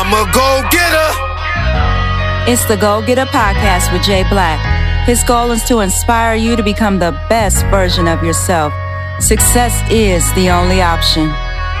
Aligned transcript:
I'm 0.00 0.14
a 0.14 0.30
go 0.30 0.62
getter. 0.70 1.10
It's 2.48 2.64
the 2.66 2.76
Go 2.76 3.02
Getter 3.04 3.26
Podcast 3.26 3.92
with 3.92 4.04
Jay 4.04 4.22
Black. 4.30 4.62
His 5.08 5.24
goal 5.24 5.50
is 5.50 5.64
to 5.64 5.80
inspire 5.80 6.36
you 6.36 6.54
to 6.54 6.62
become 6.62 7.00
the 7.00 7.10
best 7.28 7.66
version 7.66 8.06
of 8.06 8.22
yourself. 8.22 8.72
Success 9.18 9.74
is 9.90 10.22
the 10.34 10.50
only 10.50 10.80
option. 10.82 11.26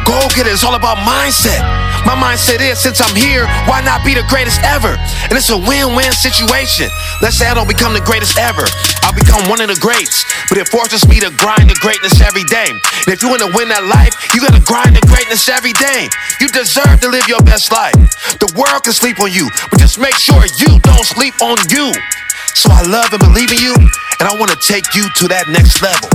Go 0.04 0.18
getter 0.34 0.50
is 0.50 0.64
all 0.64 0.74
about 0.74 0.96
mindset. 1.06 1.62
My 2.02 2.18
mindset 2.18 2.58
is 2.58 2.82
since 2.82 3.00
I'm 3.00 3.14
here, 3.14 3.46
why 3.70 3.82
not 3.82 4.04
be 4.04 4.14
the 4.14 4.26
greatest 4.28 4.62
ever? 4.64 4.98
And 5.30 5.38
it's 5.38 5.50
a 5.50 5.56
win 5.56 5.94
win 5.94 6.10
situation. 6.10 6.90
Let's 7.22 7.38
say 7.38 7.46
I 7.46 7.54
don't 7.54 7.68
become 7.68 7.94
the 7.94 8.02
greatest 8.02 8.36
ever. 8.36 8.66
I'll 9.08 9.16
become 9.16 9.48
one 9.48 9.64
of 9.64 9.72
the 9.72 9.80
greats. 9.80 10.28
But 10.52 10.60
it 10.60 10.68
forces 10.68 11.08
me 11.08 11.16
to 11.24 11.32
grind 11.40 11.72
the 11.72 11.78
greatness 11.80 12.20
every 12.20 12.44
day. 12.44 12.68
And 12.68 13.08
if 13.08 13.24
you 13.24 13.32
want 13.32 13.40
to 13.40 13.48
win 13.56 13.72
that 13.72 13.88
life, 13.88 14.12
you 14.36 14.44
got 14.44 14.52
to 14.52 14.60
grind 14.60 15.00
the 15.00 15.04
greatness 15.08 15.48
every 15.48 15.72
day. 15.72 16.12
You 16.44 16.52
deserve 16.52 17.00
to 17.00 17.08
live 17.08 17.24
your 17.24 17.40
best 17.40 17.72
life. 17.72 17.96
The 18.36 18.52
world 18.52 18.84
can 18.84 18.92
sleep 18.92 19.16
on 19.24 19.32
you, 19.32 19.48
but 19.72 19.80
just 19.80 19.96
make 19.96 20.12
sure 20.20 20.44
you 20.60 20.76
don't 20.84 21.08
sleep 21.08 21.32
on 21.40 21.56
you. 21.72 21.88
So 22.52 22.68
I 22.68 22.84
love 22.84 23.08
and 23.16 23.24
believe 23.24 23.48
in 23.48 23.64
you, 23.64 23.72
and 24.20 24.28
I 24.28 24.36
want 24.36 24.52
to 24.52 24.60
take 24.60 24.92
you 24.92 25.08
to 25.08 25.24
that 25.32 25.48
next 25.48 25.80
level. 25.80 26.12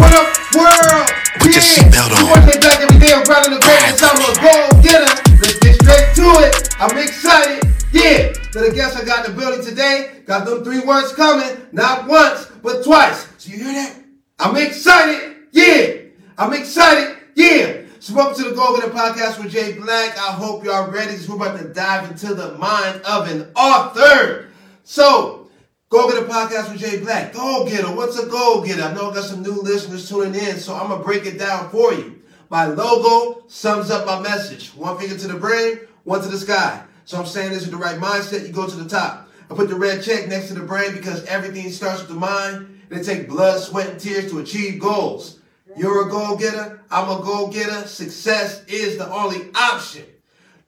What 0.00 0.16
up, 0.16 0.32
world? 0.56 1.12
Put 1.44 1.52
your 1.52 1.60
seatbelt 1.60 2.08
on. 2.08 2.24
You 2.24 2.28
want 2.32 2.48
to 2.48 2.56
take 2.56 2.64
back 2.64 2.80
every 2.80 2.96
day 3.04 3.12
I'm 3.12 3.20
grinding 3.28 3.52
the 3.52 3.60
greatness. 3.60 4.00
I'm 4.00 4.16
a 4.16 4.32
go 4.40 4.52
getter. 4.80 5.12
Let's 5.44 5.60
get 5.60 5.76
straight 5.76 6.08
to 6.16 6.26
it. 6.48 6.56
I'm 6.80 6.96
excited. 6.96 7.69
So 8.52 8.68
the 8.68 8.74
guests 8.74 9.00
I 9.00 9.04
got 9.04 9.24
in 9.24 9.32
the 9.32 9.40
building 9.40 9.64
today 9.64 10.22
got 10.26 10.44
them 10.44 10.64
three 10.64 10.80
words 10.80 11.12
coming, 11.12 11.68
not 11.70 12.08
once, 12.08 12.46
but 12.64 12.82
twice. 12.82 13.28
So 13.38 13.52
you 13.52 13.58
hear 13.58 13.72
that? 13.72 13.96
I'm 14.40 14.56
excited. 14.56 15.36
Yeah. 15.52 15.92
I'm 16.36 16.52
excited. 16.52 17.16
Yeah. 17.36 17.82
So 18.00 18.12
welcome 18.12 18.42
to 18.42 18.50
the 18.50 18.56
Go 18.56 18.74
Getter 18.74 18.90
Podcast 18.90 19.40
with 19.40 19.52
Jay 19.52 19.74
Black. 19.74 20.18
I 20.18 20.32
hope 20.32 20.64
y'all 20.64 20.90
ready. 20.90 21.12
So 21.12 21.36
we're 21.36 21.46
about 21.46 21.60
to 21.60 21.68
dive 21.68 22.10
into 22.10 22.34
the 22.34 22.58
mind 22.58 23.02
of 23.02 23.30
an 23.30 23.52
author. 23.54 24.48
So 24.82 25.48
Go 25.88 26.08
Get 26.08 26.16
Getter 26.16 26.26
Podcast 26.26 26.72
with 26.72 26.80
Jay 26.80 26.98
Black. 26.98 27.32
Go 27.32 27.66
Getter. 27.68 27.94
What's 27.94 28.18
a 28.18 28.26
Go 28.26 28.64
Getter? 28.64 28.82
I 28.82 28.92
know 28.92 29.12
I 29.12 29.14
got 29.14 29.26
some 29.26 29.44
new 29.44 29.62
listeners 29.62 30.08
tuning 30.08 30.34
in, 30.34 30.58
so 30.58 30.74
I'm 30.74 30.88
going 30.88 30.98
to 30.98 31.04
break 31.04 31.24
it 31.24 31.38
down 31.38 31.70
for 31.70 31.94
you. 31.94 32.20
My 32.48 32.66
logo 32.66 33.44
sums 33.46 33.92
up 33.92 34.06
my 34.06 34.18
message. 34.18 34.70
One 34.70 34.98
finger 34.98 35.16
to 35.16 35.28
the 35.28 35.38
brain, 35.38 35.82
one 36.02 36.20
to 36.22 36.28
the 36.28 36.36
sky. 36.36 36.84
So 37.10 37.18
I'm 37.18 37.26
saying 37.26 37.50
this 37.50 37.62
with 37.62 37.72
the 37.72 37.76
right 37.76 37.98
mindset, 37.98 38.46
you 38.46 38.52
go 38.52 38.68
to 38.68 38.76
the 38.76 38.88
top. 38.88 39.28
I 39.50 39.54
put 39.56 39.68
the 39.68 39.74
red 39.74 40.00
check 40.00 40.28
next 40.28 40.46
to 40.46 40.54
the 40.54 40.60
brain 40.60 40.92
because 40.92 41.24
everything 41.24 41.68
starts 41.72 41.98
with 41.98 42.08
the 42.08 42.14
mind. 42.14 42.82
They 42.88 43.02
take 43.02 43.28
blood, 43.28 43.60
sweat, 43.60 43.88
and 43.88 43.98
tears 43.98 44.30
to 44.30 44.38
achieve 44.38 44.78
goals. 44.78 45.40
You're 45.76 46.06
a 46.06 46.08
goal 46.08 46.36
getter. 46.36 46.84
I'm 46.88 47.10
a 47.10 47.20
goal 47.20 47.48
getter. 47.48 47.88
Success 47.88 48.64
is 48.66 48.96
the 48.96 49.10
only 49.10 49.50
option. 49.56 50.04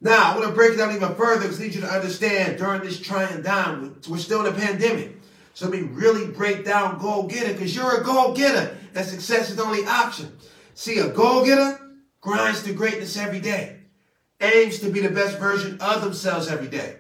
Now, 0.01 0.33
I 0.33 0.37
want 0.37 0.49
to 0.49 0.53
break 0.53 0.73
it 0.73 0.79
down 0.79 0.93
even 0.93 1.15
further 1.15 1.43
because 1.43 1.61
I 1.61 1.63
need 1.63 1.77
you 1.77 1.81
to 1.83 1.95
understand 1.95 2.59
during 2.59 2.83
this 2.83 2.99
trying 2.99 3.41
time, 3.45 4.01
we're 4.09 4.19
still 4.19 4.45
in 4.45 4.53
a 4.53 4.59
pandemic. 4.59 5.21
So 5.55 5.69
let 5.69 5.81
me 5.81 5.87
really 5.93 6.27
break 6.27 6.65
down 6.65 6.99
goal 6.99 7.29
getter 7.29 7.53
because 7.53 7.73
you're 7.77 8.01
a 8.01 8.03
goal 8.03 8.35
getter 8.35 8.77
and 8.97 9.07
success 9.07 9.49
is 9.49 9.55
the 9.55 9.63
only 9.63 9.87
option. 9.87 10.37
See, 10.75 10.99
a 10.99 11.09
goal 11.09 11.45
getter 11.45 11.79
grinds 12.21 12.65
to 12.65 12.73
greatness 12.73 13.17
every 13.17 13.39
day, 13.39 13.82
aims 14.43 14.81
to 14.81 14.91
be 14.91 15.01
the 15.01 15.11
best 15.11 15.39
version 15.39 15.79
of 15.81 16.03
themselves 16.03 16.49
every 16.49 16.69
day, 16.69 16.97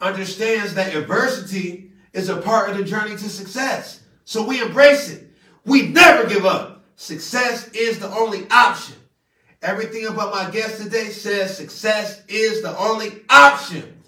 understands 0.00 0.74
that 0.74 0.94
adversity 0.94 1.90
is 2.12 2.28
a 2.28 2.40
part 2.40 2.70
of 2.70 2.76
the 2.76 2.84
journey 2.84 3.16
to 3.16 3.28
success. 3.28 4.00
So 4.24 4.46
we 4.46 4.62
embrace 4.62 5.10
it. 5.10 5.28
We 5.64 5.88
never 5.88 6.28
give 6.28 6.46
up. 6.46 6.84
Success 6.96 7.68
is 7.72 7.98
the 7.98 8.08
only 8.08 8.46
option. 8.50 8.96
Everything 9.62 10.06
about 10.06 10.32
my 10.32 10.50
guest 10.50 10.82
today 10.82 11.08
says 11.08 11.56
success 11.56 12.22
is 12.28 12.62
the 12.62 12.76
only 12.78 13.22
option. 13.30 14.02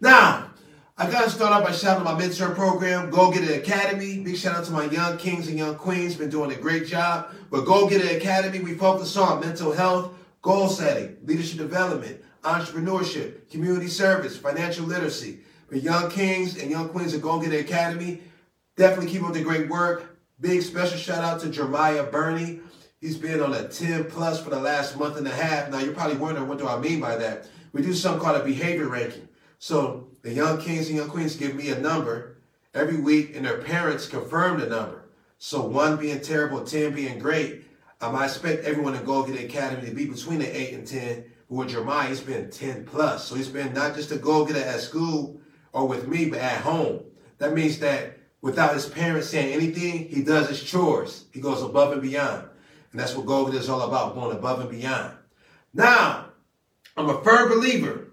Now, 0.00 0.50
I 0.98 1.10
gotta 1.10 1.30
start 1.30 1.52
off 1.52 1.64
by 1.64 1.72
shouting 1.72 2.06
out 2.06 2.14
my 2.14 2.18
mentor 2.18 2.54
program, 2.54 3.10
Go 3.10 3.30
Get 3.30 3.44
It 3.44 3.58
Academy. 3.58 4.18
Big 4.18 4.36
shout 4.36 4.56
out 4.56 4.64
to 4.64 4.72
my 4.72 4.86
young 4.86 5.16
kings 5.16 5.46
and 5.48 5.56
young 5.56 5.76
queens, 5.76 6.16
been 6.16 6.30
doing 6.30 6.50
a 6.52 6.56
great 6.56 6.86
job. 6.86 7.28
But 7.50 7.64
Go 7.66 7.88
Get 7.88 8.00
It 8.00 8.16
Academy, 8.16 8.60
we 8.60 8.74
focus 8.74 9.16
on 9.16 9.40
mental 9.40 9.72
health, 9.72 10.12
goal 10.42 10.68
setting, 10.68 11.16
leadership 11.24 11.58
development, 11.58 12.20
entrepreneurship, 12.46 13.50
community 13.50 13.88
service, 13.88 14.36
financial 14.36 14.86
literacy. 14.86 15.40
For 15.68 15.76
young 15.76 16.08
kings 16.08 16.62
and 16.62 16.70
young 16.70 16.88
queens 16.88 17.12
at 17.12 17.20
Go 17.20 17.40
Get 17.40 17.52
It 17.52 17.66
Academy, 17.66 18.20
definitely 18.76 19.10
keep 19.10 19.24
up 19.24 19.32
the 19.32 19.42
great 19.42 19.68
work. 19.68 20.16
Big 20.40 20.62
special 20.62 20.96
shout 20.96 21.24
out 21.24 21.40
to 21.40 21.50
Jeremiah 21.50 22.04
Burney. 22.04 22.60
He's 23.00 23.18
been 23.18 23.40
on 23.40 23.52
a 23.52 23.66
10 23.66 24.04
plus 24.04 24.42
for 24.42 24.50
the 24.50 24.60
last 24.60 24.96
month 24.96 25.16
and 25.16 25.26
a 25.26 25.34
half. 25.34 25.70
Now 25.70 25.80
you're 25.80 25.92
probably 25.92 26.18
wondering 26.18 26.46
what 26.46 26.58
do 26.58 26.68
I 26.68 26.78
mean 26.78 27.00
by 27.00 27.16
that? 27.16 27.48
We 27.72 27.82
do 27.82 27.92
something 27.92 28.22
called 28.22 28.40
a 28.40 28.44
behavior 28.44 28.88
ranking. 28.88 29.28
So 29.58 30.08
the 30.22 30.32
young 30.32 30.60
kings 30.60 30.88
and 30.88 30.96
young 30.96 31.08
queens 31.08 31.34
give 31.34 31.56
me 31.56 31.70
a 31.70 31.78
number 31.80 32.38
every 32.74 33.00
week 33.00 33.34
and 33.34 33.44
their 33.44 33.58
parents 33.58 34.06
confirm 34.06 34.60
the 34.60 34.66
number. 34.66 35.08
So 35.38 35.62
one 35.66 35.96
being 35.96 36.20
terrible, 36.20 36.62
10 36.62 36.94
being 36.94 37.18
great. 37.18 37.64
Um, 38.00 38.14
I 38.14 38.26
expect 38.26 38.64
everyone 38.64 38.92
to 38.92 39.00
go 39.00 39.24
get 39.24 39.36
the 39.36 39.46
academy 39.46 39.88
to 39.88 39.94
be 39.94 40.06
between 40.06 40.38
the 40.38 40.56
8 40.56 40.74
and 40.74 40.86
10. 40.86 41.24
With 41.48 41.68
Jeremiah, 41.68 42.08
he's 42.08 42.20
been 42.20 42.50
10 42.50 42.86
plus. 42.86 43.26
So 43.26 43.34
he's 43.34 43.48
been 43.48 43.72
not 43.72 43.94
just 43.94 44.10
a 44.10 44.16
go-getter 44.16 44.58
at 44.58 44.80
school 44.80 45.40
or 45.72 45.86
with 45.86 46.08
me, 46.08 46.28
but 46.28 46.40
at 46.40 46.62
home. 46.62 47.04
That 47.38 47.54
means 47.54 47.78
that 47.80 48.18
without 48.40 48.74
his 48.74 48.86
parents 48.86 49.28
saying 49.28 49.52
anything, 49.52 50.08
he 50.08 50.22
does 50.22 50.48
his 50.48 50.62
chores. 50.62 51.26
He 51.32 51.40
goes 51.40 51.62
above 51.62 51.92
and 51.92 52.02
beyond. 52.02 52.48
And 52.90 53.00
that's 53.00 53.14
what 53.14 53.26
go-getter 53.26 53.58
is 53.58 53.68
all 53.68 53.82
about, 53.82 54.14
going 54.14 54.36
above 54.36 54.60
and 54.60 54.70
beyond. 54.70 55.14
Now, 55.72 56.26
I'm 56.96 57.10
a 57.10 57.22
firm 57.22 57.48
believer 57.50 58.06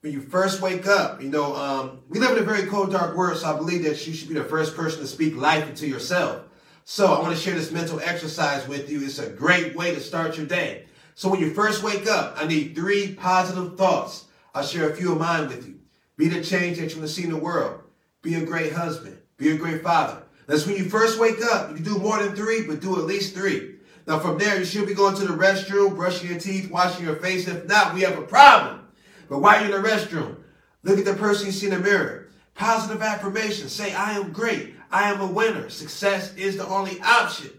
when 0.00 0.12
you 0.12 0.20
first 0.22 0.62
wake 0.62 0.86
up, 0.86 1.20
you 1.20 1.28
know, 1.28 1.54
um, 1.54 2.00
we 2.08 2.18
live 2.18 2.36
in 2.36 2.42
a 2.42 2.46
very 2.46 2.66
cold, 2.66 2.90
dark 2.90 3.16
world, 3.16 3.36
so 3.36 3.54
I 3.54 3.56
believe 3.56 3.84
that 3.84 4.06
you 4.06 4.14
should 4.14 4.28
be 4.28 4.34
the 4.34 4.44
first 4.44 4.74
person 4.74 5.00
to 5.00 5.06
speak 5.06 5.36
life 5.36 5.68
into 5.68 5.86
yourself. 5.86 6.42
So 6.86 7.12
I 7.12 7.20
want 7.20 7.36
to 7.36 7.40
share 7.40 7.54
this 7.54 7.70
mental 7.70 8.00
exercise 8.00 8.66
with 8.66 8.90
you. 8.90 9.04
It's 9.04 9.18
a 9.18 9.28
great 9.28 9.76
way 9.76 9.94
to 9.94 10.00
start 10.00 10.38
your 10.38 10.46
day. 10.46 10.86
So 11.14 11.28
when 11.28 11.40
you 11.40 11.52
first 11.52 11.82
wake 11.82 12.06
up, 12.06 12.34
I 12.36 12.46
need 12.46 12.74
three 12.74 13.14
positive 13.14 13.76
thoughts. 13.76 14.26
I'll 14.54 14.62
share 14.62 14.90
a 14.90 14.96
few 14.96 15.12
of 15.12 15.18
mine 15.18 15.48
with 15.48 15.66
you. 15.66 15.78
Be 16.16 16.28
the 16.28 16.42
change 16.42 16.78
that 16.78 16.90
you 16.90 16.98
want 16.98 17.08
to 17.08 17.14
see 17.14 17.24
in 17.24 17.30
the 17.30 17.36
world. 17.36 17.80
Be 18.22 18.34
a 18.34 18.44
great 18.44 18.72
husband. 18.72 19.18
Be 19.36 19.50
a 19.50 19.56
great 19.56 19.82
father. 19.82 20.22
That's 20.46 20.66
when 20.66 20.76
you 20.76 20.88
first 20.88 21.18
wake 21.18 21.42
up. 21.44 21.70
You 21.70 21.76
can 21.76 21.84
do 21.84 21.98
more 21.98 22.22
than 22.22 22.34
three, 22.34 22.66
but 22.66 22.80
do 22.80 22.98
at 22.98 23.04
least 23.04 23.34
three. 23.34 23.76
Now 24.06 24.18
from 24.18 24.38
there, 24.38 24.58
you 24.58 24.64
should 24.64 24.86
be 24.88 24.94
going 24.94 25.14
to 25.16 25.26
the 25.26 25.34
restroom, 25.34 25.94
brushing 25.94 26.28
your 26.28 26.40
teeth, 26.40 26.70
washing 26.70 27.04
your 27.04 27.16
face. 27.16 27.46
If 27.46 27.66
not, 27.66 27.94
we 27.94 28.00
have 28.00 28.18
a 28.18 28.22
problem. 28.22 28.88
But 29.28 29.38
while 29.38 29.64
you're 29.64 29.74
in 29.74 29.82
the 29.82 29.88
restroom, 29.88 30.36
look 30.82 30.98
at 30.98 31.04
the 31.04 31.14
person 31.14 31.46
you 31.46 31.52
see 31.52 31.66
in 31.66 31.74
the 31.74 31.78
mirror. 31.78 32.28
Positive 32.54 33.00
affirmation. 33.00 33.68
Say, 33.68 33.94
I 33.94 34.14
am 34.14 34.32
great. 34.32 34.74
I 34.90 35.10
am 35.10 35.20
a 35.20 35.26
winner. 35.26 35.70
Success 35.70 36.34
is 36.34 36.56
the 36.56 36.66
only 36.66 37.00
option. 37.00 37.50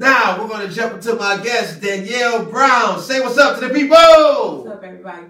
Now 0.00 0.40
we're 0.40 0.48
going 0.48 0.66
to 0.66 0.74
jump 0.74 0.94
into 0.94 1.14
my 1.16 1.36
guest, 1.44 1.82
Danielle 1.82 2.46
Brown. 2.46 3.02
Say 3.02 3.20
what's 3.20 3.36
up 3.36 3.60
to 3.60 3.68
the 3.68 3.74
people. 3.74 3.98
What's 3.98 4.70
up, 4.70 4.82
everybody? 4.82 5.26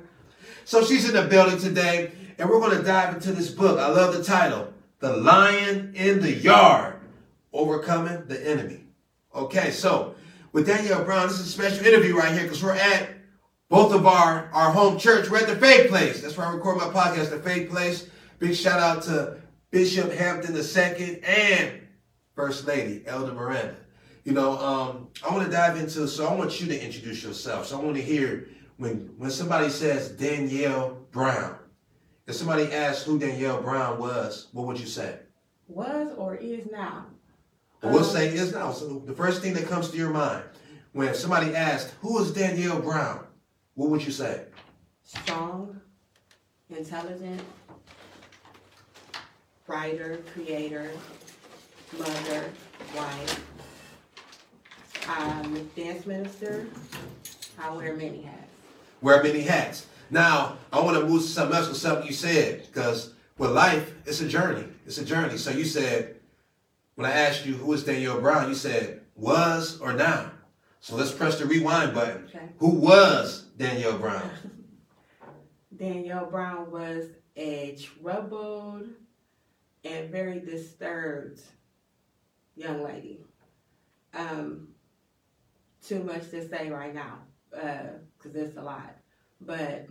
So 0.64 0.84
she's 0.84 1.08
in 1.08 1.16
the 1.16 1.24
building 1.24 1.58
today, 1.58 2.12
and 2.38 2.48
we're 2.48 2.60
going 2.60 2.78
to 2.78 2.84
dive 2.84 3.12
into 3.12 3.32
this 3.32 3.50
book. 3.50 3.80
I 3.80 3.88
love 3.88 4.16
the 4.16 4.22
title, 4.22 4.72
The 5.00 5.16
Lion 5.16 5.92
in 5.96 6.20
the 6.20 6.32
Yard, 6.32 7.00
Overcoming 7.52 8.28
the 8.28 8.48
Enemy. 8.48 8.84
Okay, 9.34 9.72
so 9.72 10.14
with 10.52 10.68
Danielle 10.68 11.04
Brown, 11.04 11.26
this 11.26 11.40
is 11.40 11.48
a 11.48 11.50
special 11.50 11.84
interview 11.84 12.16
right 12.16 12.32
here 12.32 12.44
because 12.44 12.62
we're 12.62 12.76
at 12.76 13.08
both 13.70 13.92
of 13.92 14.06
our, 14.06 14.50
our 14.52 14.70
home 14.70 15.00
church. 15.00 15.28
We're 15.28 15.38
at 15.38 15.48
the 15.48 15.56
Faith 15.56 15.88
Place. 15.88 16.22
That's 16.22 16.36
where 16.36 16.46
I 16.46 16.54
record 16.54 16.76
my 16.76 16.84
podcast, 16.84 17.30
the 17.30 17.40
Faith 17.40 17.70
Place. 17.70 18.08
Big 18.38 18.54
shout 18.54 18.78
out 18.78 19.02
to 19.02 19.36
Bishop 19.72 20.12
Hampton 20.12 20.54
II 20.54 21.24
and 21.24 21.72
First 22.36 22.68
Lady 22.68 23.02
Elder 23.08 23.32
Miranda. 23.32 23.74
You 24.30 24.36
know, 24.36 24.56
um, 24.58 25.08
I 25.28 25.34
want 25.34 25.44
to 25.44 25.50
dive 25.50 25.76
into, 25.76 26.06
so 26.06 26.28
I 26.28 26.32
want 26.32 26.60
you 26.60 26.68
to 26.68 26.80
introduce 26.84 27.20
yourself. 27.20 27.66
So 27.66 27.80
I 27.80 27.82
want 27.82 27.96
to 27.96 28.02
hear 28.02 28.46
when 28.76 29.12
when 29.18 29.28
somebody 29.28 29.68
says 29.70 30.08
Danielle 30.12 30.98
Brown, 31.10 31.56
if 32.28 32.36
somebody 32.36 32.72
asks 32.72 33.02
who 33.02 33.18
Danielle 33.18 33.60
Brown 33.60 33.98
was, 33.98 34.46
what 34.52 34.68
would 34.68 34.78
you 34.78 34.86
say? 34.86 35.18
Was 35.66 36.12
or 36.16 36.36
is 36.36 36.70
now? 36.70 37.06
Well, 37.82 37.92
we'll 37.94 38.04
Um, 38.04 38.10
say 38.10 38.28
is 38.28 38.52
now. 38.52 38.70
So 38.70 39.00
the 39.00 39.12
first 39.14 39.42
thing 39.42 39.52
that 39.54 39.66
comes 39.66 39.90
to 39.90 39.96
your 39.96 40.10
mind 40.10 40.44
when 40.92 41.12
somebody 41.12 41.52
asks, 41.56 41.92
who 42.00 42.16
is 42.22 42.30
Danielle 42.32 42.80
Brown? 42.80 43.26
What 43.74 43.90
would 43.90 44.04
you 44.06 44.12
say? 44.12 44.44
Strong, 45.02 45.80
intelligent, 46.68 47.42
writer, 49.66 50.22
creator, 50.32 50.88
mother, 51.98 52.44
wife. 52.94 53.49
I'm 55.08 55.56
a 55.56 55.60
dance 55.60 56.06
minister. 56.06 56.66
I 57.58 57.70
wear 57.74 57.96
many 57.96 58.22
hats. 58.22 58.50
Wear 59.00 59.22
many 59.22 59.40
hats. 59.40 59.86
Now, 60.10 60.58
I 60.72 60.80
want 60.80 60.98
to 60.98 61.06
move 61.06 61.22
to 61.22 61.28
something 61.28 61.56
else 61.56 61.68
with 61.68 61.76
something 61.76 62.06
you 62.06 62.12
said, 62.12 62.66
because 62.66 63.14
with 63.38 63.52
life, 63.52 63.94
it's 64.06 64.20
a 64.20 64.28
journey. 64.28 64.64
It's 64.86 64.98
a 64.98 65.04
journey. 65.04 65.36
So 65.36 65.50
you 65.50 65.64
said, 65.64 66.16
when 66.96 67.06
I 67.06 67.12
asked 67.12 67.46
you 67.46 67.54
who 67.54 67.72
is 67.72 67.84
Danielle 67.84 68.20
Brown, 68.20 68.48
you 68.48 68.54
said 68.54 69.02
was 69.14 69.80
or 69.80 69.92
now. 69.92 70.32
So 70.80 70.96
let's 70.96 71.12
press 71.12 71.38
the 71.38 71.46
rewind 71.46 71.94
button. 71.94 72.24
Okay. 72.28 72.48
Who 72.58 72.70
was 72.70 73.44
Danielle 73.56 73.98
Brown? 73.98 74.30
Danielle 75.76 76.26
Brown 76.26 76.70
was 76.70 77.06
a 77.36 77.76
troubled 77.76 78.88
and 79.84 80.10
very 80.10 80.40
disturbed 80.40 81.40
young 82.56 82.82
lady. 82.82 83.20
Um, 84.12 84.68
too 85.86 86.02
much 86.04 86.30
to 86.30 86.48
say 86.48 86.70
right 86.70 86.94
now, 86.94 87.18
because 87.50 88.34
uh, 88.34 88.38
it's 88.38 88.56
a 88.56 88.62
lot. 88.62 88.96
But 89.40 89.88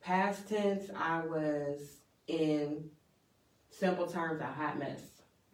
past 0.00 0.48
tense, 0.48 0.90
I 0.96 1.26
was 1.26 1.80
in 2.26 2.90
simple 3.70 4.06
terms 4.06 4.40
a 4.40 4.46
hot 4.46 4.78
mess. 4.78 5.02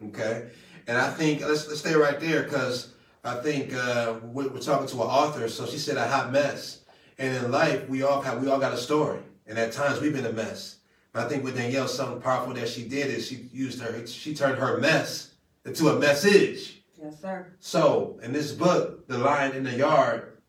Okay, 0.03 0.49
and 0.87 0.97
I 0.97 1.09
think 1.11 1.41
let's 1.41 1.67
let's 1.67 1.79
stay 1.79 1.95
right 1.95 2.19
there 2.19 2.43
because 2.43 2.93
I 3.23 3.35
think 3.35 3.73
uh, 3.73 4.15
we're, 4.23 4.49
we're 4.49 4.59
talking 4.59 4.87
to 4.87 4.95
an 4.95 5.01
author, 5.01 5.47
so 5.49 5.65
she 5.65 5.77
said 5.77 5.97
a 5.97 6.07
hot 6.07 6.31
mess. 6.31 6.81
And 7.17 7.35
in 7.45 7.51
life, 7.51 7.87
we 7.87 8.03
all 8.03 8.21
have 8.21 8.41
we 8.41 8.49
all 8.49 8.59
got 8.59 8.73
a 8.73 8.77
story, 8.77 9.19
and 9.47 9.57
at 9.57 9.71
times 9.71 10.01
we've 10.01 10.13
been 10.13 10.25
a 10.25 10.33
mess. 10.33 10.77
But 11.13 11.25
I 11.25 11.29
think 11.29 11.45
with 11.45 11.55
Danielle, 11.55 11.87
something 11.87 12.21
powerful 12.21 12.53
that 12.55 12.67
she 12.67 12.85
did 12.87 13.07
is 13.07 13.27
she 13.27 13.49
used 13.53 13.81
her 13.81 14.05
she 14.05 14.35
turned 14.35 14.59
her 14.59 14.77
mess 14.79 15.33
into 15.63 15.87
a 15.87 15.97
message. 15.97 16.83
Yes, 17.05 17.21
sir. 17.21 17.53
So 17.59 18.19
in 18.23 18.33
this 18.33 18.51
book, 18.51 19.07
The 19.07 19.19
Lion 19.19 19.55
in 19.55 19.63
the 19.63 19.77
Yard, 19.77 20.39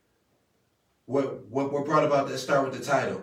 what 1.04 1.44
what 1.48 1.70
what 1.70 1.84
brought 1.84 2.04
about 2.04 2.28
that? 2.28 2.38
Start 2.38 2.64
with 2.64 2.78
the 2.78 2.84
title. 2.84 3.22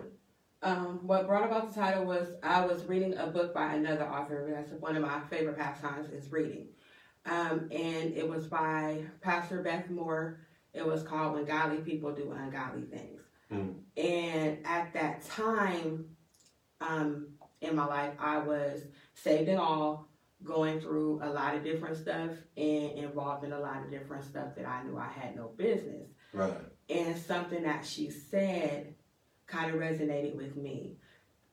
Um, 0.62 1.00
what 1.02 1.26
brought 1.26 1.44
about 1.44 1.74
the 1.74 1.80
title 1.80 2.04
was 2.04 2.28
I 2.44 2.64
was 2.64 2.84
reading 2.84 3.16
a 3.18 3.26
book 3.26 3.52
by 3.52 3.74
another 3.74 4.04
author. 4.04 4.48
That's 4.54 4.70
one 4.80 4.94
of 4.94 5.02
my 5.02 5.20
favorite 5.28 5.58
pastimes 5.58 6.08
is 6.10 6.30
reading. 6.30 6.68
Um, 7.26 7.68
and 7.72 8.14
it 8.14 8.28
was 8.28 8.46
by 8.46 9.02
Pastor 9.20 9.62
Beth 9.62 9.90
Moore. 9.90 10.38
It 10.72 10.86
was 10.86 11.02
called 11.02 11.34
When 11.34 11.44
Godly 11.44 11.78
People 11.78 12.12
Do 12.12 12.32
Ungodly 12.32 12.82
Things. 12.82 13.20
Mm. 13.52 13.74
And 13.96 14.58
at 14.64 14.92
that 14.94 15.26
time 15.26 16.04
um, 16.80 17.30
in 17.60 17.74
my 17.74 17.86
life, 17.86 18.12
I 18.20 18.38
was 18.38 18.82
saved 19.14 19.48
and 19.48 19.58
all, 19.58 20.08
going 20.44 20.80
through 20.80 21.20
a 21.22 21.30
lot 21.30 21.54
of 21.54 21.64
different 21.64 21.96
stuff 21.96 22.30
and 22.56 22.92
involved 22.92 23.44
in 23.44 23.52
a 23.52 23.58
lot 23.58 23.82
of 23.82 23.90
different 23.90 24.24
stuff 24.24 24.54
that 24.56 24.66
I 24.66 24.82
knew 24.82 24.98
I 24.98 25.08
had 25.08 25.34
no 25.34 25.48
business. 25.56 26.08
Right. 26.32 26.54
And 26.88 27.16
something 27.16 27.62
that 27.62 27.84
she 27.84 28.10
said 28.10 28.94
kind 29.46 29.70
of 29.70 29.80
resonated 29.80 30.36
with 30.36 30.56
me. 30.56 30.96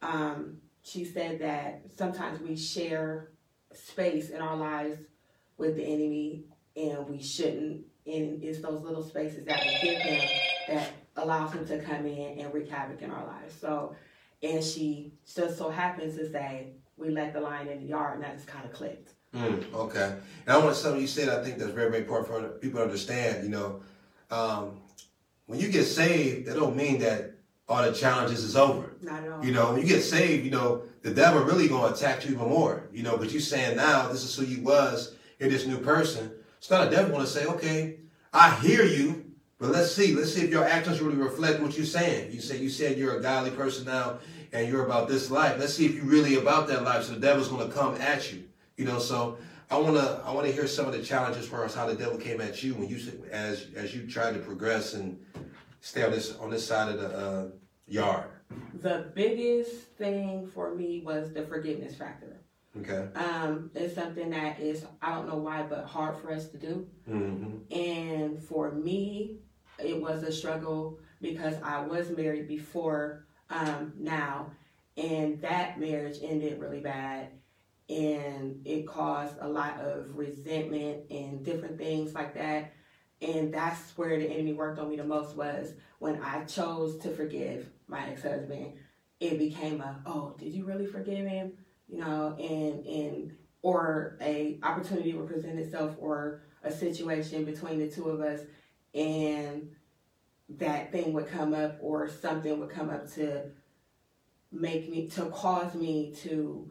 Um, 0.01 0.57
she 0.83 1.05
said 1.05 1.39
that 1.39 1.83
sometimes 1.95 2.41
we 2.41 2.55
share 2.55 3.29
space 3.73 4.29
in 4.29 4.41
our 4.41 4.57
lives 4.57 4.97
with 5.57 5.75
the 5.75 5.83
enemy 5.83 6.45
and 6.75 7.07
we 7.07 7.21
shouldn't. 7.21 7.85
And 8.05 8.43
it's 8.43 8.61
those 8.61 8.81
little 8.81 9.03
spaces 9.03 9.45
that 9.45 9.63
we 9.63 9.89
give 9.89 10.01
him 10.01 10.29
that 10.69 10.89
allows 11.15 11.53
him 11.53 11.65
to 11.67 11.79
come 11.79 12.05
in 12.05 12.39
and 12.39 12.53
wreak 12.53 12.69
havoc 12.69 13.01
in 13.01 13.11
our 13.11 13.25
lives. 13.25 13.53
So, 13.59 13.95
and 14.41 14.63
she 14.63 15.13
just 15.35 15.57
so 15.57 15.69
happens 15.69 16.17
to 16.17 16.29
say, 16.29 16.73
we 17.01 17.09
let 17.09 17.33
the 17.33 17.42
lion 17.42 17.68
in 17.68 17.80
the 17.81 17.88
yard, 17.88 18.15
and 18.15 18.24
that 18.24 18.36
just 18.36 18.48
kind 18.48 18.63
of 18.63 18.71
clicked. 18.71 19.13
Mm, 19.36 19.74
okay. 19.74 20.15
And 20.45 20.56
I 20.56 20.57
want 20.57 20.75
something 20.75 21.01
you 21.01 21.07
said, 21.07 21.30
I 21.30 21.44
think 21.44 21.57
that's 21.57 21.71
very, 21.71 21.89
very 21.89 22.03
important 22.03 22.27
for 22.27 22.48
people 22.59 22.80
to 22.80 22.83
understand. 22.83 23.44
You 23.44 23.50
know, 23.50 23.81
um, 24.30 24.81
when 25.48 25.59
you 25.59 25.69
get 25.69 25.86
saved, 25.86 26.48
that 26.48 26.56
don't 26.56 26.75
mean 26.75 27.00
that 27.00 27.36
all 27.68 27.83
the 27.83 27.94
challenges 27.94 28.44
is 28.44 28.56
over. 28.56 28.94
Not 29.01 29.24
at 29.24 29.31
all. 29.31 29.45
You 29.45 29.51
know, 29.53 29.71
when 29.71 29.81
you 29.81 29.88
get 29.88 30.01
saved, 30.01 30.45
you 30.45 30.51
know, 30.51 30.83
the 31.01 31.13
devil 31.13 31.44
really 31.44 31.68
gonna 31.68 31.94
attack 31.94 32.25
you 32.25 32.36
even 32.36 32.50
more. 32.50 32.89
You 32.94 33.03
know, 33.03 33.18
but 33.18 33.31
you 33.31 33.39
saying 33.39 33.77
now 33.77 34.09
this 34.09 34.24
is 34.24 34.36
who 34.36 34.45
you 34.45 34.62
was, 34.62 35.15
you're 35.39 35.50
this 35.50 35.65
new 35.65 35.80
person. 35.80 36.31
It's 36.57 36.69
not 36.69 36.88
a 36.88 36.92
devil 36.92 37.12
gonna 37.12 37.25
say, 37.25 37.45
okay, 37.45 37.98
I 38.33 38.53
hear 38.56 38.83
you, 38.83 39.31
but 39.57 39.69
let's 39.69 39.92
see, 39.94 40.13
let's 40.13 40.33
see 40.33 40.42
if 40.42 40.50
your 40.50 40.65
actions 40.65 41.01
really 41.01 41.15
reflect 41.15 41.62
what 41.62 41.77
you're 41.77 41.86
saying. 41.86 42.31
You 42.31 42.42
say 42.42 42.57
you 42.57 42.69
said 42.69 42.98
you're 42.98 43.18
a 43.18 43.21
godly 43.21 43.51
person 43.51 43.86
now, 43.86 44.19
and 44.53 44.68
you're 44.68 44.86
about 44.86 45.07
this 45.07 45.31
life. 45.31 45.57
Let's 45.59 45.74
see 45.74 45.86
if 45.86 45.95
you're 45.95 46.06
really 46.06 46.36
about 46.36 46.68
that 46.68 46.83
life. 46.83 47.03
So 47.03 47.13
the 47.13 47.19
devil's 47.19 47.48
going 47.48 47.68
to 47.68 47.74
come 47.74 47.95
at 47.95 48.31
you. 48.31 48.44
You 48.77 48.86
know, 48.86 49.00
so 49.00 49.38
I 49.69 49.77
want 49.77 49.95
to 49.95 50.21
I 50.25 50.33
want 50.33 50.48
to 50.48 50.53
hear 50.53 50.68
some 50.68 50.86
of 50.86 50.94
the 50.94 51.01
challenges 51.01 51.48
for 51.48 51.63
us, 51.63 51.75
how 51.75 51.86
the 51.86 51.95
devil 51.95 52.18
came 52.18 52.42
at 52.42 52.62
you 52.63 52.74
when 52.74 52.89
you 52.89 53.00
as 53.31 53.68
as 53.75 53.95
you 53.95 54.07
tried 54.07 54.33
to 54.33 54.39
progress 54.39 54.94
and 54.94 55.19
stay 55.80 56.03
on 56.03 56.12
this 56.12 56.36
on 56.38 56.50
this 56.50 56.65
side 56.65 56.94
of 56.94 57.00
the 57.00 57.07
uh, 57.07 57.48
yard. 57.88 58.25
The 58.81 59.12
biggest 59.15 59.74
thing 59.98 60.48
for 60.53 60.75
me 60.75 61.01
was 61.06 61.33
the 61.33 61.44
forgiveness 61.44 61.95
factor. 61.95 62.42
Okay. 62.80 63.07
Um, 63.15 63.69
it's 63.75 63.95
something 63.95 64.30
that 64.31 64.59
is 64.59 64.86
I 65.01 65.13
don't 65.13 65.27
know 65.27 65.38
why, 65.38 65.63
but 65.63 65.86
hard 65.86 66.18
for 66.18 66.31
us 66.31 66.50
to 66.50 66.57
do. 66.57 66.88
Mm-hmm. 67.09 67.74
And 67.74 68.42
for 68.44 68.71
me, 68.71 69.38
it 69.80 70.01
was 70.01 70.24
a 70.24 70.31
struggle 70.31 71.00
because 71.21 71.56
I 71.63 71.81
was 71.81 72.09
married 72.09 72.48
before 72.48 73.25
um, 73.51 73.94
now, 74.00 74.48
and 74.98 75.39
that 75.42 75.80
marriage 75.80 76.18
ended 76.24 76.59
really 76.59 76.80
bad, 76.80 77.27
and 77.89 78.62
it 78.65 78.88
caused 78.88 79.36
a 79.42 79.48
lot 79.48 79.80
of 79.81 80.15
resentment 80.15 81.12
and 81.12 81.44
different 81.44 81.77
things 81.77 82.13
like 82.13 82.33
that. 82.36 82.74
And 83.21 83.53
that's 83.53 83.95
where 83.98 84.18
the 84.18 84.27
enemy 84.27 84.53
worked 84.53 84.80
on 84.80 84.89
me 84.89 84.95
the 84.95 85.03
most 85.03 85.36
was 85.36 85.74
when 86.00 86.19
I 86.24 86.45
chose 86.45 86.98
to 87.00 87.13
forgive 87.13 87.69
my 87.88 88.07
ex-husband. 88.07 88.74
It 89.19 89.38
became 89.38 89.81
a, 89.81 90.01
oh, 90.07 90.33
did 90.39 90.53
you 90.53 90.65
really 90.65 90.88
forgive 90.88 91.27
him? 91.27 91.53
You 91.88 92.00
know, 92.00 92.36
and 92.39 92.86
and 92.86 93.38
or 93.62 94.18
a 94.21 94.59
opportunity 94.63 95.13
would 95.13 95.27
present 95.27 95.59
itself 95.59 95.95
or 96.00 96.42
a 96.63 96.71
situation 96.71 97.45
between 97.45 97.77
the 97.77 97.89
two 97.89 98.09
of 98.09 98.21
us 98.21 98.42
and 98.95 99.69
that 100.57 100.92
thing 100.92 101.13
would 101.13 101.27
come 101.27 101.53
up 101.53 101.77
or 101.81 102.09
something 102.09 102.59
would 102.59 102.69
come 102.69 102.89
up 102.89 103.12
to 103.13 103.44
make 104.51 104.89
me 104.89 105.07
to 105.07 105.25
cause 105.25 105.75
me 105.75 106.13
to 106.24 106.69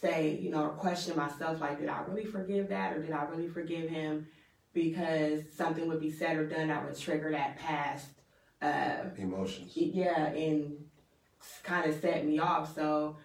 say, 0.00 0.38
you 0.40 0.50
know, 0.50 0.62
or 0.62 0.70
question 0.70 1.16
myself 1.16 1.60
like, 1.60 1.78
did 1.78 1.88
I 1.88 2.02
really 2.08 2.24
forgive 2.24 2.68
that 2.68 2.96
or 2.96 3.02
did 3.02 3.12
I 3.12 3.24
really 3.24 3.48
forgive 3.48 3.90
him? 3.90 4.26
Because 4.72 5.42
something 5.54 5.88
would 5.88 6.00
be 6.00 6.10
said 6.10 6.36
or 6.36 6.46
done 6.46 6.68
that 6.68 6.84
would 6.84 6.98
trigger 6.98 7.30
that 7.32 7.58
past 7.58 8.06
uh, 8.62 9.10
emotions. 9.16 9.72
Yeah, 9.74 10.26
and 10.26 10.84
kind 11.62 11.88
of 11.88 12.00
set 12.00 12.24
me 12.24 12.38
off. 12.38 12.74
So 12.74 13.16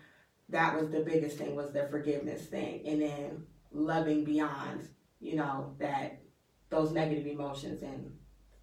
that 0.49 0.79
was 0.79 0.89
the 0.89 1.01
biggest 1.01 1.37
thing 1.37 1.55
was 1.55 1.71
the 1.71 1.87
forgiveness 1.89 2.45
thing, 2.45 2.81
and 2.85 3.01
then 3.01 3.43
loving 3.71 4.23
beyond, 4.23 4.87
you 5.19 5.35
know, 5.35 5.75
that 5.79 6.21
those 6.69 6.91
negative 6.91 7.27
emotions 7.27 7.81
and 7.83 8.11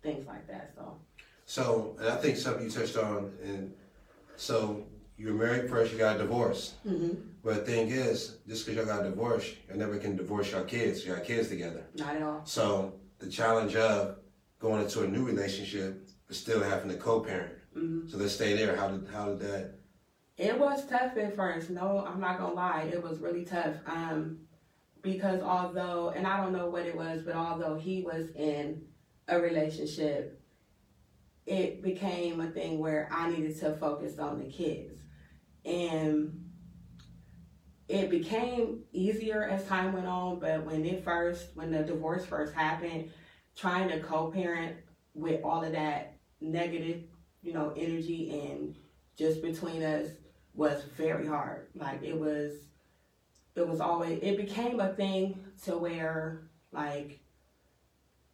things 0.03 0.27
like 0.27 0.47
that. 0.49 0.73
So. 0.77 0.97
So, 1.45 1.97
and 1.99 2.09
I 2.09 2.17
think 2.17 2.37
something 2.37 2.65
you 2.65 2.71
touched 2.71 2.97
on, 2.97 3.33
and 3.43 3.73
so 4.37 4.87
you 5.17 5.35
were 5.35 5.47
married 5.47 5.69
first, 5.69 5.93
you 5.93 5.99
got 5.99 6.19
divorced. 6.19 6.83
Mm-hmm. 6.87 7.21
But 7.43 7.67
the 7.67 7.73
thing 7.73 7.89
is, 7.89 8.37
just 8.47 8.67
because 8.67 8.87
y'all 8.87 8.97
got 8.97 9.05
divorced, 9.05 9.57
you 9.69 9.77
never 9.77 9.99
can 9.99 10.17
divorce 10.17 10.53
your 10.53 10.63
kids. 10.63 11.05
You 11.05 11.15
got 11.15 11.25
kids 11.25 11.49
together. 11.49 11.85
Not 11.97 12.17
at 12.17 12.23
all. 12.23 12.43
So 12.45 12.95
the 13.19 13.29
challenge 13.29 13.77
of 13.77 14.19
going 14.61 14.83
into 14.83 15.03
a 15.03 15.09
new 15.09 15.25
relationship 15.25 16.09
but 16.27 16.37
still 16.37 16.63
having 16.63 16.89
to 16.91 16.97
co-parent. 16.97 17.55
Mm-hmm. 17.77 18.09
So 18.09 18.19
let's 18.19 18.35
stay 18.35 18.57
there. 18.57 18.77
How 18.77 18.89
did 18.89 19.09
how 19.13 19.27
did 19.27 19.41
that? 19.41 19.75
It 20.37 20.59
was 20.59 20.87
tough 20.87 21.17
at 21.17 21.35
first. 21.35 21.71
No, 21.71 22.07
I'm 22.07 22.21
not 22.21 22.39
gonna 22.39 22.55
lie. 22.55 22.89
It 22.93 23.03
was 23.03 23.19
really 23.19 23.45
tough. 23.45 23.75
Um, 23.87 24.39
because 25.03 25.43
although, 25.43 26.11
and 26.11 26.27
I 26.27 26.37
don't 26.37 26.53
know 26.53 26.69
what 26.71 26.87
it 26.87 26.97
was, 26.97 27.23
but 27.23 27.35
although 27.35 27.77
he 27.77 28.03
was 28.03 28.31
in 28.37 28.83
a 29.31 29.41
relationship, 29.41 30.43
it 31.47 31.83
became 31.83 32.41
a 32.41 32.51
thing 32.51 32.79
where 32.79 33.09
I 33.11 33.31
needed 33.31 33.59
to 33.61 33.77
focus 33.77 34.19
on 34.19 34.39
the 34.39 34.51
kids. 34.51 35.01
And 35.65 36.51
it 37.89 38.11
became 38.11 38.85
easier 38.93 39.45
as 39.45 39.67
time 39.67 39.93
went 39.93 40.07
on, 40.07 40.39
but 40.39 40.65
when 40.65 40.85
it 40.85 41.03
first, 41.03 41.49
when 41.55 41.71
the 41.71 41.83
divorce 41.83 42.25
first 42.27 42.55
happened, 42.55 43.11
trying 43.57 43.89
to 43.89 44.01
co-parent 44.01 44.77
with 45.15 45.43
all 45.45 45.65
of 45.65 45.73
that 45.73 46.19
negative, 46.41 47.05
you 47.43 47.53
know, 47.53 47.73
energy 47.77 48.31
and 48.31 48.77
just 49.17 49.43
between 49.43 49.83
us 49.83 50.09
was 50.55 50.83
very 50.97 51.27
hard. 51.27 51.67
Like 51.75 52.03
it 52.03 52.19
was, 52.19 52.53
it 53.55 53.67
was 53.67 53.81
always, 53.81 54.21
it 54.23 54.37
became 54.37 54.79
a 54.81 54.95
thing 54.95 55.39
to 55.65 55.77
where 55.77 56.43
like 56.73 57.21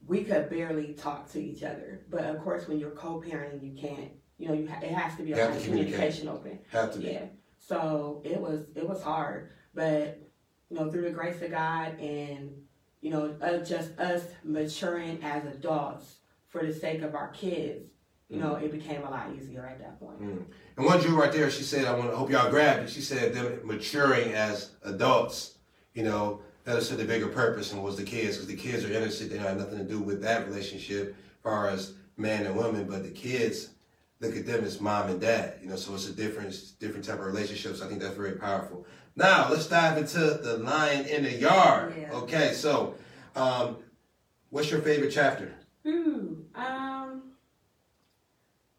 we 0.06 0.24
could 0.24 0.48
barely 0.48 0.94
talk 0.94 1.30
to 1.32 1.42
each 1.42 1.62
other. 1.62 2.02
But 2.08 2.24
of 2.24 2.40
course, 2.42 2.68
when 2.68 2.78
you're 2.78 2.90
co-parenting, 2.90 3.62
you 3.62 3.80
can't. 3.80 4.10
You 4.38 4.48
know, 4.48 4.54
you 4.54 4.68
ha- 4.68 4.80
it 4.82 4.90
has 4.90 5.16
to 5.16 5.22
be 5.22 5.32
a 5.32 5.60
communication 5.60 6.28
open. 6.28 6.58
Have 6.70 6.92
to 6.92 6.98
be. 6.98 7.06
Yeah. 7.06 7.24
So 7.58 8.20
it 8.24 8.40
was 8.40 8.66
it 8.74 8.86
was 8.86 9.02
hard, 9.02 9.50
but 9.74 10.20
you 10.68 10.78
know, 10.78 10.90
through 10.90 11.02
the 11.02 11.10
grace 11.10 11.40
of 11.42 11.50
God 11.50 11.98
and 11.98 12.50
you 13.00 13.10
know, 13.10 13.36
uh, 13.40 13.58
just 13.58 13.98
us 13.98 14.24
maturing 14.44 15.22
as 15.22 15.44
adults 15.46 16.16
for 16.48 16.64
the 16.66 16.72
sake 16.72 17.02
of 17.02 17.14
our 17.14 17.28
kids, 17.28 17.90
you 18.28 18.38
know, 18.38 18.56
it 18.56 18.72
became 18.72 19.02
a 19.04 19.10
lot 19.10 19.30
easier 19.36 19.64
at 19.64 19.78
that 19.78 20.00
point. 20.00 20.20
Mm. 20.20 20.44
And 20.76 20.86
one 20.86 21.00
Drew 21.00 21.14
right 21.18 21.32
there, 21.32 21.50
she 21.50 21.62
said, 21.62 21.84
I 21.84 21.94
want 21.94 22.10
to 22.10 22.16
hope 22.16 22.30
y'all 22.30 22.50
grabbed 22.50 22.84
it. 22.84 22.90
She 22.90 23.00
said 23.00 23.32
them 23.32 23.60
maturing 23.64 24.32
as 24.32 24.70
adults, 24.82 25.58
you 25.94 26.02
know, 26.02 26.40
that 26.66 26.76
is 26.76 26.90
the 26.90 27.04
bigger 27.04 27.28
purpose 27.28 27.72
and 27.72 27.82
was 27.82 27.96
the 27.96 28.02
kids, 28.02 28.36
because 28.36 28.48
the 28.48 28.56
kids 28.56 28.84
are 28.84 28.92
innocent. 28.92 29.30
They 29.30 29.38
have 29.38 29.56
nothing 29.56 29.78
to 29.78 29.84
do 29.84 30.00
with 30.00 30.20
that 30.22 30.48
relationship 30.48 31.10
as 31.10 31.42
far 31.42 31.68
as 31.68 31.94
man 32.16 32.44
and 32.44 32.56
woman, 32.56 32.88
but 32.88 33.04
the 33.04 33.10
kids 33.10 33.70
look 34.20 34.36
at 34.36 34.46
them 34.46 34.64
as 34.64 34.80
mom 34.80 35.08
and 35.08 35.20
dad. 35.20 35.54
You 35.62 35.68
know, 35.68 35.76
so 35.76 35.94
it's 35.94 36.08
a 36.08 36.12
different 36.12 36.54
different 36.80 37.04
type 37.04 37.20
of 37.20 37.24
relationships. 37.24 37.80
I 37.80 37.86
think 37.86 38.02
that's 38.02 38.16
very 38.16 38.32
powerful. 38.32 38.84
Now 39.14 39.48
let's 39.48 39.68
dive 39.68 39.96
into 39.96 40.18
the 40.18 40.58
lion 40.58 41.06
in 41.06 41.22
the 41.22 41.32
yard. 41.32 41.94
Yeah. 41.96 42.12
Okay, 42.12 42.52
so 42.52 42.96
um, 43.36 43.76
what's 44.50 44.70
your 44.70 44.80
favorite 44.80 45.12
chapter? 45.12 45.54
Hmm. 45.84 46.34
Um, 46.56 47.22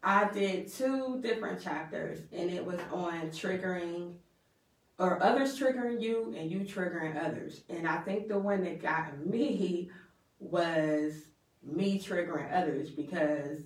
I 0.02 0.28
did 0.30 0.70
two 0.70 1.20
different 1.22 1.62
chapters, 1.62 2.18
and 2.32 2.50
it 2.50 2.62
was 2.64 2.78
on 2.92 3.30
triggering 3.30 4.12
or 4.98 5.22
others 5.22 5.58
triggering 5.58 6.00
you 6.00 6.34
and 6.36 6.50
you 6.50 6.60
triggering 6.60 7.24
others. 7.24 7.62
And 7.68 7.86
I 7.86 7.98
think 7.98 8.28
the 8.28 8.38
one 8.38 8.64
that 8.64 8.82
got 8.82 9.24
me 9.24 9.90
was 10.40 11.14
me 11.62 12.00
triggering 12.00 12.52
others 12.52 12.90
because 12.90 13.60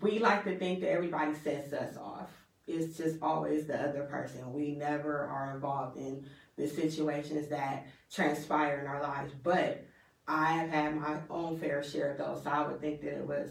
we 0.00 0.18
like 0.18 0.44
to 0.44 0.58
think 0.58 0.80
that 0.80 0.90
everybody 0.90 1.34
sets 1.34 1.72
us 1.72 1.96
off. 1.96 2.30
It's 2.66 2.96
just 2.96 3.16
always 3.22 3.66
the 3.66 3.80
other 3.80 4.04
person. 4.04 4.52
We 4.52 4.72
never 4.72 5.18
are 5.18 5.54
involved 5.54 5.98
in 5.98 6.26
the 6.56 6.66
situations 6.66 7.48
that 7.48 7.86
transpire 8.12 8.80
in 8.80 8.86
our 8.86 9.02
lives. 9.02 9.32
But 9.42 9.84
I 10.26 10.52
have 10.52 10.70
had 10.70 10.96
my 10.96 11.18
own 11.30 11.58
fair 11.58 11.82
share 11.82 12.12
of 12.12 12.18
those. 12.18 12.42
So 12.42 12.50
I 12.50 12.66
would 12.66 12.80
think 12.80 13.02
that 13.02 13.18
it 13.18 13.26
was 13.26 13.50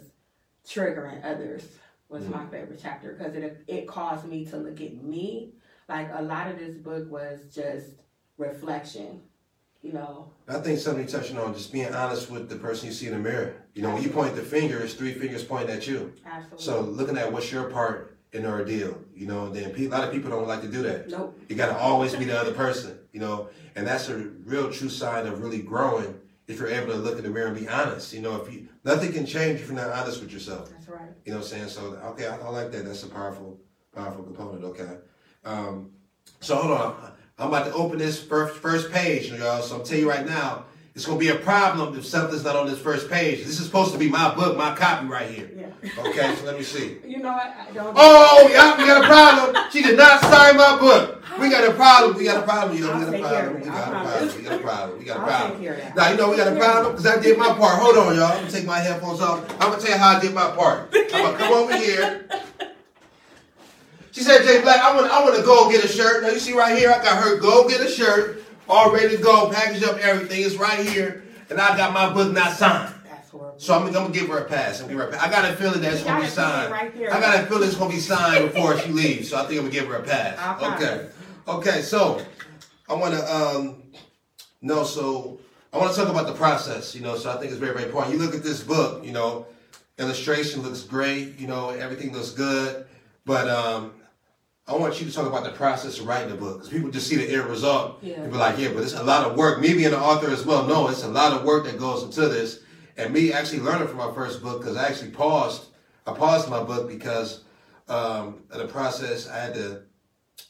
triggering 0.67 1.23
others 1.23 1.67
was 2.09 2.23
mm-hmm. 2.23 2.33
my 2.33 2.45
favorite 2.47 2.79
chapter 2.81 3.13
because 3.13 3.33
it 3.35 3.63
it 3.67 3.87
caused 3.87 4.25
me 4.25 4.45
to 4.45 4.57
look 4.57 4.79
at 4.81 5.03
me. 5.03 5.53
Like 5.89 6.09
a 6.13 6.21
lot 6.21 6.47
of 6.49 6.57
this 6.59 6.75
book 6.75 7.11
was 7.11 7.53
just 7.53 7.87
reflection, 8.37 9.21
you 9.81 9.93
know. 9.93 10.31
I 10.47 10.59
think 10.59 10.79
something 10.79 11.07
you're 11.07 11.19
touching 11.19 11.37
on 11.37 11.53
just 11.53 11.71
being 11.71 11.93
honest 11.93 12.29
with 12.29 12.49
the 12.49 12.55
person 12.55 12.87
you 12.87 12.93
see 12.93 13.07
in 13.07 13.13
the 13.13 13.19
mirror. 13.19 13.55
You 13.73 13.81
know, 13.81 13.93
when 13.93 14.03
you 14.03 14.09
point 14.09 14.35
the 14.35 14.41
finger, 14.41 14.79
it's 14.79 14.93
three 14.93 15.13
fingers 15.13 15.43
pointing 15.43 15.75
at 15.75 15.87
you. 15.87 16.13
Absolutely. 16.25 16.63
So 16.63 16.81
looking 16.81 17.17
at 17.17 17.31
what's 17.31 17.51
your 17.51 17.65
part 17.69 18.17
in 18.31 18.43
the 18.43 18.49
ordeal, 18.49 18.99
you 19.15 19.27
know, 19.27 19.49
then 19.49 19.73
a 19.75 19.87
lot 19.87 20.03
of 20.03 20.11
people 20.11 20.29
don't 20.31 20.47
like 20.47 20.61
to 20.61 20.67
do 20.67 20.81
that. 20.83 21.09
nope. 21.09 21.39
You 21.47 21.55
got 21.55 21.67
to 21.67 21.77
always 21.77 22.15
be 22.15 22.25
the 22.25 22.39
other 22.39 22.53
person, 22.53 22.97
you 23.11 23.19
know, 23.19 23.49
and 23.75 23.85
that's 23.85 24.09
a 24.09 24.17
real 24.17 24.71
true 24.71 24.89
sign 24.89 25.27
of 25.27 25.39
really 25.41 25.61
growing 25.61 26.19
if 26.47 26.59
you're 26.59 26.69
able 26.69 26.93
to 26.93 26.97
look 26.97 27.17
in 27.17 27.23
the 27.23 27.29
mirror 27.29 27.47
and 27.47 27.57
be 27.59 27.67
honest. 27.67 28.13
You 28.13 28.21
know, 28.21 28.41
if 28.41 28.51
you 28.51 28.67
nothing 28.83 29.13
can 29.13 29.25
change 29.25 29.61
if 29.61 29.67
you're 29.67 29.75
not 29.75 29.89
honest 29.89 30.19
with 30.21 30.31
yourself. 30.31 30.71
That's 30.71 30.87
right. 30.87 31.01
You 31.25 31.31
know 31.33 31.39
what 31.39 31.45
I'm 31.45 31.51
saying? 31.51 31.67
So 31.69 31.81
okay, 32.11 32.27
I, 32.27 32.37
I 32.37 32.49
like 32.49 32.71
that. 32.71 32.85
That's 32.85 33.03
a 33.03 33.07
powerful, 33.09 33.59
powerful 33.95 34.23
component. 34.23 34.63
Okay. 34.65 34.97
Um, 35.45 35.91
so 36.39 36.55
hold 36.55 36.71
on. 36.79 36.95
I'm 37.37 37.47
about 37.47 37.65
to 37.65 37.73
open 37.73 37.97
this 37.97 38.21
first 38.23 38.55
first 38.55 38.91
page, 38.91 39.31
y'all. 39.31 39.61
So 39.61 39.77
I'm 39.77 39.83
telling 39.83 40.03
you 40.03 40.09
right 40.09 40.25
now, 40.25 40.65
it's 40.95 41.05
gonna 41.05 41.17
be 41.17 41.29
a 41.29 41.35
problem 41.35 41.97
if 41.97 42.05
something's 42.05 42.43
not 42.43 42.55
on 42.55 42.67
this 42.67 42.79
first 42.79 43.09
page. 43.09 43.39
This 43.39 43.59
is 43.59 43.65
supposed 43.65 43.91
to 43.93 43.97
be 43.97 44.07
my 44.09 44.33
book, 44.35 44.55
my 44.55 44.75
copy 44.75 45.07
right 45.07 45.27
here. 45.29 45.49
Yeah. 45.55 46.03
Okay, 46.05 46.35
so 46.35 46.45
let 46.45 46.57
me 46.57 46.63
see. 46.63 46.97
You 47.13 47.19
know 47.19 47.33
what? 47.33 47.47
I 47.47 47.71
don't. 47.71 47.93
Oh, 47.97 48.47
yeah, 48.51 48.77
we 48.77 48.85
got 48.85 49.03
a 49.03 49.07
problem. 49.07 49.71
She 49.71 49.81
did 49.81 49.97
not 49.97 50.21
sign 50.21 50.57
my 50.57 50.77
book. 50.79 51.23
We 51.39 51.49
got 51.49 51.67
a 51.67 51.73
problem. 51.73 52.17
We 52.17 52.25
got 52.25 52.37
a 52.37 52.41
problem. 52.43 52.77
You 52.77 52.83
know, 52.85 52.97
we 52.97 53.05
got 53.05 53.07
a 53.07 53.11
take 53.11 53.23
care 53.25 53.55
of 53.55 53.63
problem. 53.63 53.63
We 53.63 53.69
got 53.69 53.89
a 53.89 53.99
problem. 54.01 54.37
We 54.37 54.43
got 54.43 54.53
a 54.53 54.59
problem. 54.59 54.99
We 54.99 55.05
got 55.05 55.17
a 55.17 55.21
problem. 55.21 55.51
take 55.51 55.61
care 55.61 55.73
of 55.73 55.79
that. 55.79 55.95
Now 55.95 56.11
you 56.11 56.17
know 56.17 56.29
we 56.31 56.37
got 56.37 56.53
a 56.53 56.55
problem 56.55 56.95
because 56.95 57.05
I 57.05 57.21
did 57.21 57.37
my 57.37 57.47
part. 57.53 57.79
Hold 57.79 57.97
on, 57.97 58.15
y'all. 58.15 58.25
I'm 58.25 58.39
gonna 58.39 58.51
take 58.51 58.65
my 58.65 58.79
headphones 58.79 59.21
off. 59.21 59.49
I'm 59.53 59.71
gonna 59.71 59.81
tell 59.81 59.91
you 59.91 59.97
how 59.97 60.17
I 60.17 60.21
did 60.21 60.33
my 60.33 60.51
part. 60.51 60.89
I'm 60.93 61.09
gonna 61.09 61.37
come 61.37 61.53
over 61.53 61.77
here. 61.77 62.27
She 64.13 64.21
said, 64.21 64.43
"Jay 64.45 64.61
Black, 64.61 64.79
I 64.79 64.95
want, 64.95 65.11
I 65.11 65.23
want 65.23 65.35
to 65.35 65.41
go 65.41 65.69
get 65.71 65.83
a 65.83 65.87
shirt. 65.87 66.21
Now 66.21 66.29
you 66.29 66.39
see 66.39 66.53
right 66.53 66.77
here, 66.77 66.91
I 66.91 67.03
got 67.03 67.21
her 67.23 67.37
go 67.37 67.67
get 67.67 67.81
a 67.81 67.89
shirt, 67.89 68.43
all 68.69 68.93
ready 68.93 69.17
to 69.17 69.21
go, 69.21 69.49
package 69.49 69.81
up, 69.83 69.97
everything. 69.97 70.43
It's 70.43 70.55
right 70.55 70.85
here, 70.85 71.23
and 71.49 71.59
I 71.59 71.75
got 71.75 71.93
my 71.93 72.13
book 72.13 72.31
not 72.31 72.51
signed. 72.55 72.93
That's 73.05 73.31
horrible. 73.31 73.59
So 73.59 73.73
I'm, 73.73 73.87
I'm 73.87 73.91
gonna 73.91 74.13
give 74.13 74.27
her 74.27 74.37
a 74.37 74.45
pass. 74.45 74.79
I'm 74.79 74.85
gonna 74.85 74.99
give 74.99 75.01
her 75.01 75.09
a 75.09 75.11
pass. 75.17 75.27
I 75.27 75.31
got 75.31 75.51
a 75.51 75.55
feeling 75.55 75.81
that 75.81 75.93
it's 75.93 76.03
gonna 76.03 76.21
be 76.21 76.27
got 76.27 76.31
a 76.31 76.35
feeling 76.35 76.51
signed. 76.51 76.71
right. 76.71 77.11
I 77.11 77.19
got 77.19 77.43
a 77.43 77.47
feeling 77.47 77.67
it's 77.67 77.75
gonna 77.75 77.89
be 77.89 77.99
signed 77.99 78.53
before 78.53 78.77
she 78.77 78.91
leaves. 78.91 79.29
So 79.29 79.37
I 79.37 79.47
think 79.47 79.53
I'm 79.53 79.65
gonna 79.65 79.71
give 79.71 79.87
her 79.87 79.95
a 79.95 80.03
pass. 80.03 80.61
Okay. 80.61 81.09
Okay. 81.47 81.81
So 81.81 82.23
I 82.87 82.93
want 82.93 83.15
to 83.15 83.35
um 83.35 83.81
no. 84.61 84.83
So 84.83 85.39
I 85.73 85.79
want 85.79 85.91
to 85.91 85.99
talk 85.99 86.09
about 86.09 86.27
the 86.27 86.33
process. 86.35 86.93
You 86.93 87.01
know. 87.01 87.17
So 87.17 87.31
I 87.31 87.37
think 87.37 87.49
it's 87.51 87.59
very 87.59 87.73
very 87.73 87.85
important. 87.85 88.13
You 88.13 88.21
look 88.23 88.35
at 88.35 88.43
this 88.43 88.61
book. 88.61 89.03
You 89.03 89.11
know, 89.11 89.47
illustration 89.97 90.61
looks 90.61 90.83
great. 90.83 91.39
You 91.39 91.47
know, 91.47 91.69
everything 91.71 92.13
looks 92.13 92.29
good. 92.29 92.85
But 93.25 93.49
um, 93.49 93.93
I 94.65 94.75
want 94.77 94.99
you 95.01 95.05
to 95.05 95.13
talk 95.13 95.27
about 95.27 95.43
the 95.43 95.51
process 95.51 95.99
of 95.99 96.07
writing 96.07 96.29
the 96.29 96.35
book 96.35 96.57
because 96.59 96.69
people 96.69 96.89
just 96.89 97.07
see 97.07 97.17
the 97.17 97.29
end 97.33 97.45
result 97.49 97.99
Yeah. 98.01 98.21
and 98.21 98.31
be 98.31 98.37
like, 98.37 98.57
yeah, 98.57 98.69
but 98.73 98.83
it's 98.83 98.93
a 98.93 99.03
lot 99.03 99.29
of 99.29 99.35
work. 99.37 99.59
Me 99.59 99.73
being 99.73 99.87
an 99.87 99.93
author 99.93 100.29
as 100.29 100.45
well, 100.45 100.65
no, 100.65 100.87
it's 100.87 101.03
a 101.03 101.07
lot 101.09 101.33
of 101.33 101.43
work 101.43 101.65
that 101.65 101.77
goes 101.77 102.03
into 102.03 102.29
this. 102.29 102.61
And 102.95 103.13
me 103.13 103.33
actually 103.33 103.59
learning 103.59 103.89
from 103.89 103.97
my 103.97 104.13
first 104.13 104.41
book 104.41 104.61
because 104.61 104.77
I 104.77 104.87
actually 104.87 105.11
paused. 105.11 105.65
I 106.07 106.13
paused 106.13 106.49
my 106.49 106.63
book 106.63 106.87
because 106.87 107.43
um, 107.89 108.43
in 108.53 108.59
the 108.59 108.67
process 108.67 109.27
I 109.27 109.37
had 109.39 109.53
to. 109.55 109.81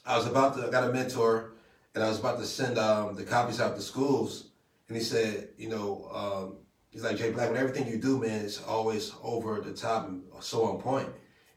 I 0.06 0.16
was 0.16 0.26
about 0.26 0.56
to. 0.56 0.66
I 0.66 0.70
got 0.70 0.88
a 0.88 0.92
mentor, 0.92 1.54
and 1.94 2.04
I 2.04 2.08
was 2.08 2.20
about 2.20 2.38
to 2.38 2.44
send 2.44 2.78
um, 2.78 3.16
the 3.16 3.24
copies 3.24 3.60
out 3.60 3.74
to 3.76 3.82
schools, 3.82 4.50
and 4.88 4.96
he 4.96 5.02
said, 5.02 5.48
you 5.56 5.68
know, 5.70 6.10
um, 6.14 6.56
he's 6.90 7.02
like 7.02 7.16
Jay 7.16 7.30
Black, 7.30 7.50
with 7.50 7.58
everything 7.58 7.88
you 7.88 7.96
do, 7.98 8.18
man, 8.20 8.44
it's 8.44 8.62
always 8.62 9.12
over 9.22 9.60
the 9.60 9.72
top 9.72 10.08
and 10.08 10.22
so 10.40 10.64
on 10.66 10.80
point. 10.80 11.08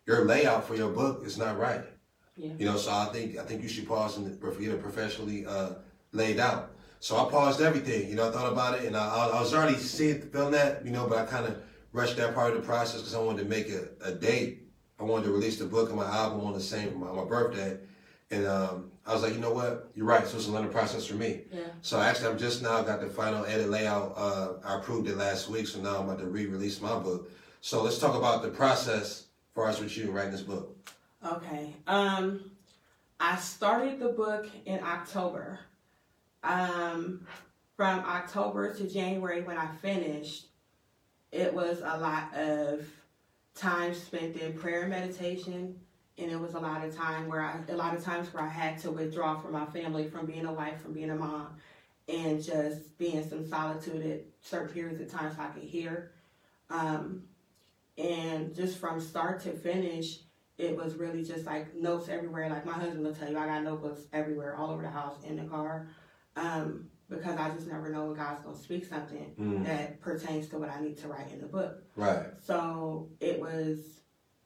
Your 0.06 0.24
layout 0.26 0.66
for 0.66 0.76
your 0.76 0.90
book 0.90 1.24
is 1.26 1.38
not 1.38 1.58
right. 1.60 1.82
Yeah. 2.38 2.52
You 2.58 2.66
know, 2.66 2.78
so 2.78 2.92
I 2.92 3.06
think 3.06 3.38
I 3.38 3.44
think 3.44 3.64
you 3.64 3.70
should 3.70 3.88
pause 3.88 4.18
and 4.18 4.40
get 4.40 4.70
it 4.70 4.82
professionally 4.82 5.46
uh, 5.46 5.72
laid 6.12 6.40
out. 6.40 6.72
So 7.00 7.16
I 7.18 7.30
paused 7.30 7.62
everything. 7.62 8.10
You 8.10 8.16
know, 8.16 8.30
I 8.30 8.32
thought 8.32 8.52
about 8.52 8.80
it, 8.80 8.86
and 8.86 8.96
I, 8.96 9.30
I 9.34 9.40
was 9.40 9.54
already 9.54 9.78
seeing 9.78 10.22
feeling 10.22 10.52
that. 10.52 10.86
You 10.86 10.92
know, 10.92 11.08
but 11.08 11.18
I 11.18 11.26
kind 11.26 11.46
of 11.46 11.58
rushed 11.94 12.18
that 12.18 12.36
part 12.36 12.54
of 12.54 12.62
the 12.62 12.66
process 12.66 13.02
because 13.02 13.16
I 13.16 13.20
wanted 13.20 13.44
to 13.44 13.50
make 13.50 13.70
a, 13.70 13.90
a 14.02 14.12
date. 14.12 14.64
I 15.00 15.04
wanted 15.04 15.26
to 15.26 15.32
release 15.32 15.58
the 15.58 15.66
book 15.66 15.90
and 15.90 15.98
my 15.98 16.06
album 16.06 16.42
on 16.42 16.54
the 16.54 16.60
same 16.60 17.00
my, 17.00 17.12
my 17.12 17.26
birthday, 17.26 17.78
and 18.32 18.46
um, 18.48 18.92
I 19.06 19.14
was 19.14 19.24
like, 19.24 19.34
you 19.34 19.40
know 19.40 19.54
what, 19.54 19.90
you're 19.96 20.06
right. 20.06 20.28
So 20.28 20.38
it's 20.38 20.48
a 20.48 20.52
learning 20.52 20.72
process 20.72 21.06
for 21.06 21.16
me. 21.16 21.42
Yeah. 21.52 21.62
So 21.82 22.00
actually, 22.00 22.28
I'm 22.30 22.38
just 22.38 22.62
now 22.62 22.82
got 22.82 23.00
the 23.00 23.08
final 23.08 23.46
edit 23.46 23.70
layout. 23.70 24.14
Uh, 24.16 24.54
I 24.66 24.78
approved 24.78 25.08
it 25.08 25.18
last 25.18 25.50
week, 25.50 25.68
so 25.68 25.80
now 25.80 25.98
I'm 25.98 26.10
about 26.10 26.20
to 26.20 26.28
re-release 26.28 26.82
my 26.82 26.98
book. 27.00 27.32
So 27.62 27.84
let's 27.84 28.00
talk 28.00 28.16
about 28.16 28.42
the 28.44 28.50
process 28.50 29.26
for 29.54 29.68
us 29.68 29.80
with 29.80 29.96
you 29.98 30.12
writing 30.12 30.32
this 30.32 30.42
book. 30.42 30.76
Okay. 31.28 31.76
Um, 31.88 32.52
I 33.20 33.36
started 33.36 34.00
the 34.00 34.10
book 34.10 34.48
in 34.66 34.80
October. 34.82 35.60
Um, 36.44 37.28
from 37.76 38.00
October 38.00 38.74
to 38.74 38.88
January 38.88 39.42
when 39.42 39.58
I 39.58 39.68
finished, 39.82 40.46
it 41.32 41.54
was 41.54 41.80
a 41.80 41.98
lot 41.98 42.34
of 42.34 42.88
time 43.56 43.94
spent 43.94 44.38
in 44.38 44.54
prayer 44.54 44.82
and 44.82 44.92
meditation, 44.92 45.78
and 46.18 46.32
it 46.32 46.40
was 46.40 46.54
a 46.54 46.60
lot 46.60 46.86
of 46.86 46.96
time 46.96 47.28
where 47.28 47.42
I, 47.42 47.60
a 47.70 47.76
lot 47.76 47.94
of 47.94 48.04
times 48.04 48.34
where 48.34 48.44
I 48.44 48.50
had 48.50 48.80
to 48.80 48.92
withdraw 48.92 49.38
from 49.38 49.52
my 49.52 49.66
family, 49.66 50.08
from 50.08 50.28
being 50.28 50.46
a 50.46 50.54
wife, 50.54 50.82
from 50.82 50.94
being 50.94 51.10
a 51.10 51.16
mom, 51.16 51.58
and 52.08 52.42
just 52.42 52.98
be 52.98 53.14
in 53.14 53.28
some 53.28 53.46
solitude 53.46 54.06
at 54.06 54.22
certain 54.42 54.74
periods 54.74 55.02
of 55.02 55.12
time 55.12 55.36
so 55.36 55.42
I 55.42 55.48
could 55.48 55.64
hear. 55.64 56.12
Um, 56.70 57.24
and 57.98 58.56
just 58.56 58.78
from 58.78 59.02
start 59.02 59.42
to 59.42 59.52
finish, 59.52 60.20
it 60.58 60.76
was 60.76 60.96
really 60.96 61.24
just 61.24 61.46
like 61.46 61.76
notes 61.76 62.10
everywhere. 62.10 62.50
Like 62.50 62.66
my 62.66 62.74
husband 62.74 63.04
will 63.04 63.14
tell 63.14 63.30
you, 63.30 63.38
I 63.38 63.46
got 63.46 63.64
notebooks 63.64 64.02
everywhere, 64.12 64.56
all 64.56 64.72
over 64.72 64.82
the 64.82 64.90
house, 64.90 65.24
in 65.24 65.38
the 65.38 65.44
car, 65.44 65.88
um, 66.36 66.90
because 67.10 67.38
I 67.38 67.50
just 67.50 67.68
never 67.68 67.90
know 67.90 68.06
when 68.06 68.16
God's 68.16 68.44
gonna 68.44 68.58
speak 68.58 68.86
something 68.86 69.34
Mm. 69.38 69.64
that 69.66 70.02
pertains 70.02 70.48
to 70.50 70.58
what 70.58 70.70
I 70.70 70.82
need 70.82 70.98
to 71.00 71.08
write 71.08 71.32
in 71.32 71.42
the 71.42 71.48
book. 71.48 71.84
Right. 71.96 72.26
So 72.42 73.10
it 73.20 73.40
was, 73.40 74.02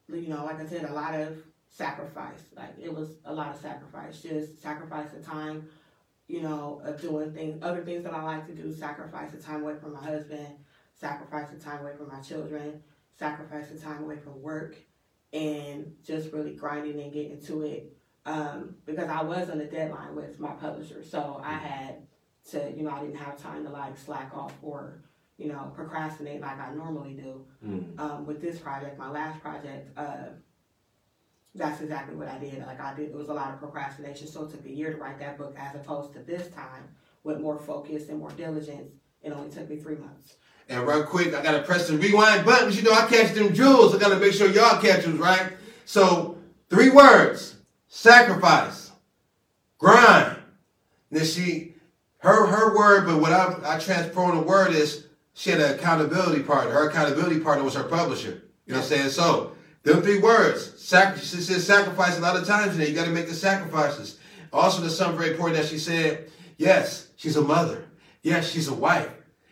you 0.09 0.27
know, 0.27 0.43
like 0.43 0.59
I 0.59 0.65
said, 0.65 0.89
a 0.89 0.93
lot 0.93 1.15
of 1.15 1.37
sacrifice. 1.69 2.43
Like 2.55 2.77
it 2.79 2.93
was 2.93 3.17
a 3.25 3.33
lot 3.33 3.55
of 3.55 3.61
sacrifice. 3.61 4.21
Just 4.21 4.61
sacrifice 4.61 5.11
the 5.11 5.21
time, 5.21 5.65
you 6.27 6.41
know, 6.41 6.81
of 6.83 7.01
doing 7.01 7.31
things, 7.31 7.57
other 7.61 7.83
things 7.83 8.03
that 8.03 8.13
I 8.13 8.21
like 8.23 8.45
to 8.47 8.53
do. 8.53 8.73
Sacrifice 8.73 9.31
the 9.31 9.41
time 9.41 9.63
away 9.63 9.75
from 9.75 9.93
my 9.93 10.03
husband. 10.03 10.59
Sacrifice 10.99 11.49
the 11.49 11.59
time 11.59 11.81
away 11.81 11.93
from 11.97 12.09
my 12.09 12.19
children. 12.21 12.83
Sacrifice 13.17 13.69
the 13.69 13.79
time 13.79 14.03
away 14.03 14.17
from 14.17 14.41
work, 14.41 14.75
and 15.33 15.93
just 16.05 16.31
really 16.31 16.53
grinding 16.53 17.00
and 17.00 17.13
getting 17.13 17.41
to 17.41 17.63
it. 17.63 17.93
Um, 18.25 18.75
because 18.85 19.09
I 19.09 19.23
was 19.23 19.50
on 19.50 19.59
a 19.59 19.65
deadline 19.65 20.15
with 20.15 20.39
my 20.39 20.51
publisher, 20.51 21.03
so 21.03 21.41
I 21.43 21.53
had 21.53 22.07
to, 22.51 22.71
you 22.75 22.83
know, 22.83 22.91
I 22.91 23.00
didn't 23.01 23.15
have 23.15 23.41
time 23.41 23.63
to 23.63 23.71
like 23.71 23.97
slack 23.97 24.31
off 24.35 24.53
or 24.61 25.01
you 25.41 25.47
know, 25.47 25.71
procrastinate 25.75 26.39
like 26.39 26.59
I 26.59 26.73
normally 26.73 27.13
do. 27.13 27.45
Mm. 27.65 28.00
Um, 28.00 28.25
with 28.27 28.41
this 28.41 28.59
project, 28.59 29.00
my 29.00 29.09
last 29.09 29.41
project, 29.41 29.97
uh, 29.97 30.29
that's 31.55 31.81
exactly 31.81 32.15
what 32.15 32.27
I 32.27 32.38
did. 32.38 32.59
Like 32.59 32.79
I 32.79 32.93
did, 32.93 33.09
it 33.09 33.15
was 33.15 33.29
a 33.29 33.33
lot 33.33 33.51
of 33.51 33.59
procrastination. 33.59 34.27
So 34.27 34.43
it 34.43 34.51
took 34.51 34.65
a 34.65 34.69
year 34.69 34.93
to 34.93 34.97
write 34.97 35.17
that 35.19 35.39
book, 35.39 35.55
as 35.57 35.73
opposed 35.75 36.13
to 36.13 36.19
this 36.19 36.47
time 36.50 36.89
with 37.23 37.39
more 37.39 37.57
focus 37.57 38.07
and 38.09 38.19
more 38.19 38.31
diligence. 38.31 38.93
It 39.23 39.31
only 39.31 39.50
took 39.50 39.67
me 39.67 39.77
three 39.77 39.95
months. 39.95 40.35
And 40.71 40.87
real 40.87 41.03
quick, 41.03 41.35
I 41.35 41.43
gotta 41.43 41.63
press 41.63 41.87
the 41.89 41.97
rewind 41.97 42.45
button. 42.45 42.67
'cause 42.69 42.77
You 42.77 42.83
know, 42.83 42.93
I 42.93 43.05
catch 43.05 43.33
them 43.33 43.53
jewels. 43.53 43.93
I 43.93 43.99
gotta 43.99 44.15
make 44.15 44.31
sure 44.33 44.47
y'all 44.47 44.81
catch 44.81 45.03
them, 45.03 45.17
right? 45.17 45.51
So, 45.83 46.37
three 46.69 46.89
words: 46.89 47.55
sacrifice, 47.89 48.91
grind. 49.77 50.37
And 51.11 51.19
Then 51.19 51.25
she, 51.27 51.75
her 52.19 52.45
her 52.45 52.73
word, 52.77 53.05
but 53.05 53.19
what 53.19 53.33
I 53.33 53.53
I 53.65 53.79
transformed 53.79 54.39
the 54.39 54.43
word 54.43 54.71
is 54.71 55.07
she 55.33 55.49
had 55.49 55.59
an 55.59 55.73
accountability 55.73 56.41
partner. 56.43 56.71
Her 56.71 56.89
accountability 56.89 57.41
partner 57.41 57.65
was 57.65 57.75
her 57.75 57.83
publisher. 57.83 58.41
You 58.65 58.73
know 58.73 58.79
what 58.79 58.83
I'm 58.91 58.97
saying? 58.97 59.09
So 59.09 59.51
Them 59.83 60.01
three 60.03 60.19
words. 60.19 60.73
Sac- 60.77 61.17
she 61.17 61.25
says 61.25 61.65
sacrifice 61.65 62.15
a 62.17 62.21
lot 62.21 62.37
of 62.37 62.45
times 62.47 62.73
in 62.73 62.77
there. 62.77 62.87
You 62.87 62.93
got 62.93 63.05
to 63.05 63.11
make 63.11 63.27
the 63.27 63.33
sacrifices. 63.33 64.19
Also, 64.53 64.79
there's 64.79 64.95
something 64.95 65.17
very 65.17 65.31
important 65.31 65.59
that 65.59 65.67
she 65.67 65.79
said. 65.79 66.29
Yes, 66.57 67.07
she's 67.17 67.35
a 67.35 67.41
mother. 67.41 67.85
Yes, 68.21 68.47
she's 68.51 68.67
a 68.67 68.73
wife. 68.75 69.09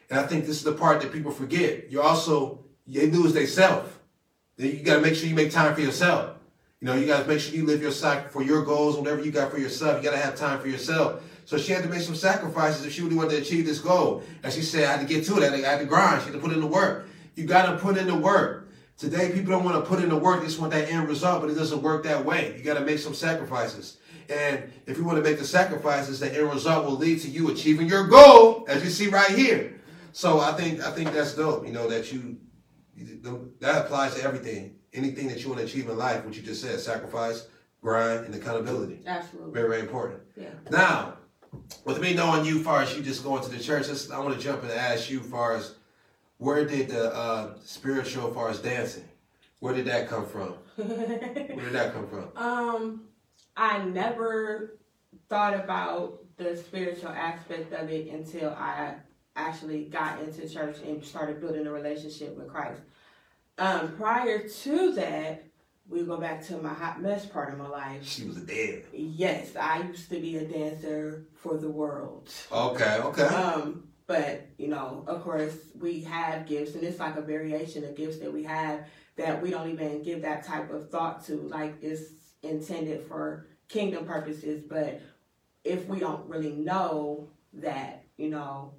And 0.10 0.20
I 0.20 0.24
think 0.24 0.46
this 0.46 0.58
is 0.58 0.64
the 0.64 0.74
part 0.74 1.02
that 1.02 1.12
people 1.12 1.32
forget. 1.32 1.92
You 1.92 2.02
also, 2.02 2.66
they 2.88 3.08
lose 3.08 3.34
they 3.34 3.46
self. 3.46 4.00
You 4.58 4.84
got 4.84 4.96
to 4.96 5.02
make 5.02 5.16
sure 5.16 5.28
you 5.28 5.36
make 5.36 5.52
time 5.52 5.74
for 5.76 5.82
yourself. 5.82 6.36
You 6.82 6.88
know, 6.88 6.96
you 6.96 7.06
got 7.06 7.24
to 7.24 7.28
make 7.28 7.40
sure 7.40 7.56
you 7.56 7.66
live 7.66 7.82
your 7.82 7.92
sac 7.92 8.32
for 8.32 8.42
your 8.42 8.64
goals, 8.64 8.98
whatever 8.98 9.22
you 9.22 9.32
got 9.32 9.52
for 9.52 9.58
yourself. 9.58 9.98
You 9.98 10.10
got 10.10 10.16
to 10.16 10.22
have 10.22 10.36
time 10.36 10.60
for 10.60 10.68
yourself. 10.68 11.22
So 11.46 11.58
she 11.58 11.72
had 11.72 11.84
to 11.84 11.90
make 11.90 12.02
some 12.02 12.16
sacrifices 12.16 12.86
if 12.86 12.94
she 12.94 13.02
really 13.02 13.16
wanted 13.16 13.32
to 13.32 13.38
achieve 13.38 13.66
this 13.66 13.80
goal. 13.80 14.24
And 14.44 14.54
she 14.54 14.62
said, 14.62 14.86
I 14.86 14.92
had 14.98 15.08
to 15.08 15.14
get 15.14 15.26
to 15.26 15.38
it. 15.38 15.44
I 15.44 15.46
had 15.46 15.52
to, 15.52 15.68
I 15.68 15.72
had 15.72 15.80
to 15.80 15.86
grind. 15.86 16.22
She 16.22 16.28
had 16.28 16.36
to 16.36 16.40
put 16.40 16.54
in 16.54 16.62
the 16.62 16.68
work. 16.68 17.08
You 17.36 17.46
got 17.46 17.72
to 17.72 17.78
put 17.78 17.98
in 17.98 18.08
the 18.08 18.16
work. 18.16 18.70
Today, 18.98 19.32
people 19.32 19.52
don't 19.52 19.64
want 19.64 19.84
to 19.84 19.90
put 19.90 20.04
in 20.04 20.10
the 20.10 20.16
work. 20.18 20.42
They 20.42 20.48
just 20.48 20.60
want 20.60 20.74
that 20.74 20.90
end 20.90 21.08
result, 21.08 21.42
but 21.42 21.50
it 21.50 21.56
doesn't 21.56 21.82
work 21.82 22.04
that 22.04 22.26
way. 22.26 22.56
You 22.58 22.64
got 22.64 22.78
to 22.78 22.86
make 22.86 23.00
some 23.00 23.14
sacrifices. 23.14 23.98
And 24.30 24.72
if 24.86 24.98
you 24.98 25.06
want 25.06 25.18
to 25.18 25.24
make 25.24 25.40
the 25.40 25.46
sacrifices, 25.46 26.20
the 26.20 26.32
end 26.34 26.52
result 26.54 26.86
will 26.86 26.98
lead 26.98 27.20
to 27.22 27.30
you 27.30 27.50
achieving 27.50 27.88
your 27.88 28.08
goal, 28.08 28.66
as 28.68 28.84
you 28.84 28.90
see 28.90 29.08
right 29.08 29.32
here. 29.32 29.79
So 30.12 30.40
I 30.40 30.54
think 30.54 30.82
I 30.82 30.92
think 30.92 31.14
that's 31.14 31.36
dope. 31.36 31.66
You 31.66 31.74
know 31.74 31.88
that 31.90 32.12
you 32.12 32.38
that 33.62 33.86
applies 33.86 34.16
to 34.16 34.24
everything, 34.24 34.76
anything 34.94 35.28
that 35.30 35.42
you 35.42 35.50
want 35.50 35.60
to 35.60 35.66
achieve 35.66 35.90
in 35.90 35.98
life. 35.98 36.26
What 36.26 36.36
you 36.36 36.42
just 36.42 36.62
said, 36.62 36.80
sacrifice, 36.80 37.48
grind, 37.82 38.26
and 38.26 38.36
accountability. 38.36 39.02
Absolutely. 39.06 39.54
Very 39.54 39.70
very 39.70 39.82
important. 39.82 40.22
Yeah. 40.36 40.50
Now, 40.72 41.14
with 41.86 42.00
me 42.02 42.14
knowing 42.14 42.46
you, 42.46 42.62
far 42.64 42.82
as 42.82 42.96
you 42.96 43.04
just 43.04 43.24
going 43.24 43.44
to 43.44 43.50
the 43.50 43.60
church, 43.60 43.88
I 44.12 44.20
want 44.20 44.36
to 44.36 44.42
jump 44.42 44.64
in 44.64 44.70
and 44.70 44.80
ask 44.80 45.10
you, 45.10 45.20
far 45.22 45.56
as 45.56 45.76
where 46.38 46.66
did 46.66 46.90
the 46.90 47.14
uh, 47.14 47.54
spiritual, 47.64 48.34
far 48.34 48.50
as 48.50 48.60
dancing, 48.60 49.08
where 49.60 49.74
did 49.74 49.86
that 49.86 50.08
come 50.08 50.26
from? 50.26 50.54
where 50.76 51.66
did 51.66 51.74
that 51.74 51.94
come 51.94 52.08
from? 52.08 52.30
Um, 52.36 53.02
I 53.56 53.84
never 53.84 54.80
thought 55.28 55.54
about 55.54 56.20
the 56.38 56.56
spiritual 56.56 57.10
aspect 57.10 57.74
of 57.74 57.90
it 57.90 58.08
until 58.08 58.52
I 58.52 58.96
actually 59.48 59.86
got 59.86 60.22
into 60.22 60.48
church 60.48 60.78
and 60.86 61.04
started 61.04 61.40
building 61.40 61.66
a 61.68 61.72
relationship 61.72 62.38
with 62.38 62.48
Christ. 62.48 62.82
Um, 63.58 63.96
prior 63.98 64.48
to 64.48 64.92
that, 64.94 65.44
we 65.90 66.04
go 66.04 66.18
back 66.18 66.46
to 66.48 66.58
my 66.58 66.74
hot 66.74 67.02
mess 67.02 67.26
part 67.26 67.52
of 67.52 67.60
my 67.60 67.68
life. 67.68 68.06
She 68.08 68.26
was 68.26 68.38
a 68.38 68.46
dead. 68.46 68.86
Yes, 68.94 69.56
I 69.56 69.82
used 69.82 70.10
to 70.10 70.20
be 70.20 70.38
a 70.38 70.46
dancer 70.46 71.26
for 71.36 71.58
the 71.58 71.70
world. 71.70 72.32
Okay, 72.52 73.00
okay. 73.02 73.24
Um, 73.24 73.90
but 74.08 74.48
you 74.58 74.68
know, 74.68 75.04
of 75.08 75.24
course, 75.24 75.56
we 75.80 76.02
have 76.02 76.48
gifts, 76.48 76.76
and 76.76 76.84
it's 76.84 77.00
like 77.00 77.18
a 77.18 77.22
variation 77.22 77.84
of 77.84 77.96
gifts 77.96 78.20
that 78.20 78.32
we 78.32 78.44
have 78.44 78.86
that 79.18 79.42
we 79.42 79.50
don't 79.50 79.70
even 79.70 80.02
give 80.04 80.22
that 80.22 80.46
type 80.46 80.72
of 80.72 80.90
thought 80.90 81.26
to. 81.26 81.36
Like 81.36 81.76
it's 81.82 82.04
intended 82.44 83.02
for 83.08 83.48
kingdom 83.68 84.06
purposes, 84.06 84.64
but 84.68 85.02
if 85.64 85.86
we 85.88 86.00
don't 86.00 86.28
really 86.30 86.54
know 86.54 87.30
that, 87.54 88.04
you 88.18 88.30
know, 88.30 88.74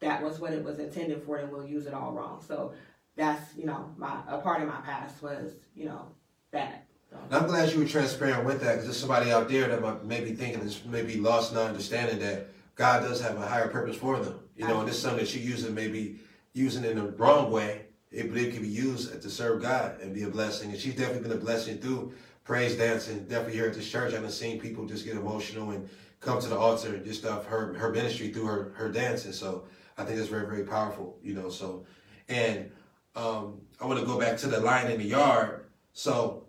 that 0.00 0.22
was 0.22 0.40
what 0.40 0.52
it 0.52 0.64
was 0.64 0.78
intended 0.78 1.22
for, 1.22 1.36
and 1.36 1.50
we'll 1.50 1.66
use 1.66 1.86
it 1.86 1.94
all 1.94 2.12
wrong. 2.12 2.42
So 2.46 2.72
that's, 3.16 3.54
you 3.56 3.66
know, 3.66 3.92
my 3.96 4.20
a 4.28 4.38
part 4.38 4.62
of 4.62 4.68
my 4.68 4.80
past 4.80 5.22
was, 5.22 5.52
you 5.74 5.84
know, 5.84 6.06
that. 6.52 6.86
So. 7.10 7.16
I'm 7.30 7.46
glad 7.46 7.72
you 7.72 7.80
were 7.80 7.86
transparent 7.86 8.44
with 8.44 8.60
that 8.60 8.72
because 8.72 8.84
there's 8.84 8.96
somebody 8.96 9.32
out 9.32 9.48
there 9.48 9.68
that 9.68 9.82
might 9.82 10.04
maybe 10.04 10.32
thinking 10.32 10.62
this 10.62 10.84
maybe 10.84 11.16
lost 11.16 11.52
not 11.52 11.66
understanding 11.66 12.18
that 12.20 12.48
God 12.76 13.02
does 13.02 13.20
have 13.20 13.36
a 13.36 13.46
higher 13.46 13.68
purpose 13.68 13.96
for 13.96 14.18
them. 14.18 14.38
You 14.56 14.66
know, 14.66 14.80
and 14.80 14.88
this 14.88 14.96
is 14.96 15.02
something 15.02 15.24
that 15.24 15.34
you're 15.34 15.48
using 15.48 15.74
maybe 15.74 16.20
using 16.52 16.84
in 16.84 16.96
the 16.96 17.08
wrong 17.12 17.50
way, 17.50 17.86
it, 18.10 18.28
but 18.28 18.38
it 18.38 18.52
can 18.52 18.62
be 18.62 18.68
used 18.68 19.20
to 19.20 19.30
serve 19.30 19.62
God 19.62 20.00
and 20.00 20.14
be 20.14 20.22
a 20.22 20.28
blessing. 20.28 20.70
And 20.70 20.78
she's 20.78 20.94
definitely 20.94 21.28
been 21.28 21.38
a 21.38 21.40
blessing 21.40 21.78
through 21.78 22.12
praise 22.44 22.76
dancing. 22.76 23.24
Definitely 23.24 23.54
here 23.54 23.66
at 23.66 23.74
this 23.74 23.88
church, 23.88 24.14
I've 24.14 24.30
seen 24.32 24.60
people 24.60 24.86
just 24.86 25.04
get 25.04 25.16
emotional 25.16 25.70
and 25.70 25.88
come 26.20 26.40
to 26.40 26.48
the 26.48 26.58
altar 26.58 26.94
and 26.94 27.04
just 27.04 27.20
stuff 27.20 27.46
her 27.46 27.74
her 27.74 27.90
ministry 27.90 28.28
through 28.28 28.46
her 28.46 28.72
her 28.76 28.88
dancing. 28.90 29.32
So 29.32 29.64
I 30.00 30.04
think 30.04 30.16
that's 30.16 30.30
very 30.30 30.46
very 30.46 30.64
powerful. 30.64 31.18
You 31.22 31.34
know, 31.34 31.50
so 31.50 31.84
and 32.28 32.70
um, 33.14 33.60
I 33.80 33.86
want 33.86 34.00
to 34.00 34.06
go 34.06 34.18
back 34.18 34.38
to 34.38 34.46
the 34.46 34.60
lion 34.60 34.90
in 34.90 34.98
the 34.98 35.04
yard. 35.04 35.66
So 35.92 36.46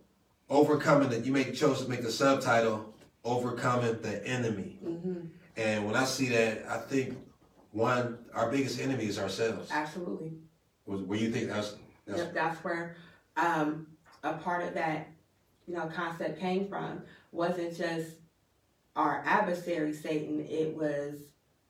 overcoming 0.50 1.10
that 1.10 1.26
you 1.26 1.32
make 1.32 1.54
chose 1.54 1.84
to 1.84 1.90
make 1.90 2.02
the 2.02 2.12
subtitle 2.12 2.94
overcoming 3.24 4.02
the 4.02 4.26
enemy. 4.26 4.80
Mm-hmm. 4.84 5.20
And 5.58 5.86
when 5.86 5.96
I 5.96 6.06
see 6.06 6.30
that, 6.30 6.66
I 6.70 6.78
think 6.78 7.18
one 7.72 8.20
our 8.34 8.50
biggest 8.50 8.80
enemy 8.80 9.06
is 9.06 9.20
ourselves. 9.20 9.70
Absolutely. 9.72 10.34
Was 10.86 11.02
where 11.02 11.20
you 11.20 11.32
think 11.32 11.50
that's 11.50 11.76
that's, 12.06 12.20
yep, 12.20 12.34
that's 12.34 12.64
where 12.64 12.96
um, 13.38 13.88
a 14.24 14.34
part 14.34 14.64
of 14.64 14.74
that 14.76 15.08
you 15.68 15.76
know 15.76 15.88
concept 15.88 16.40
came 16.40 16.68
from 16.68 17.02
wasn't 17.32 17.76
just 17.78 18.16
our 18.96 19.22
adversary 19.26 19.94
Satan. 19.94 20.46
It 20.50 20.76
was 20.76 21.20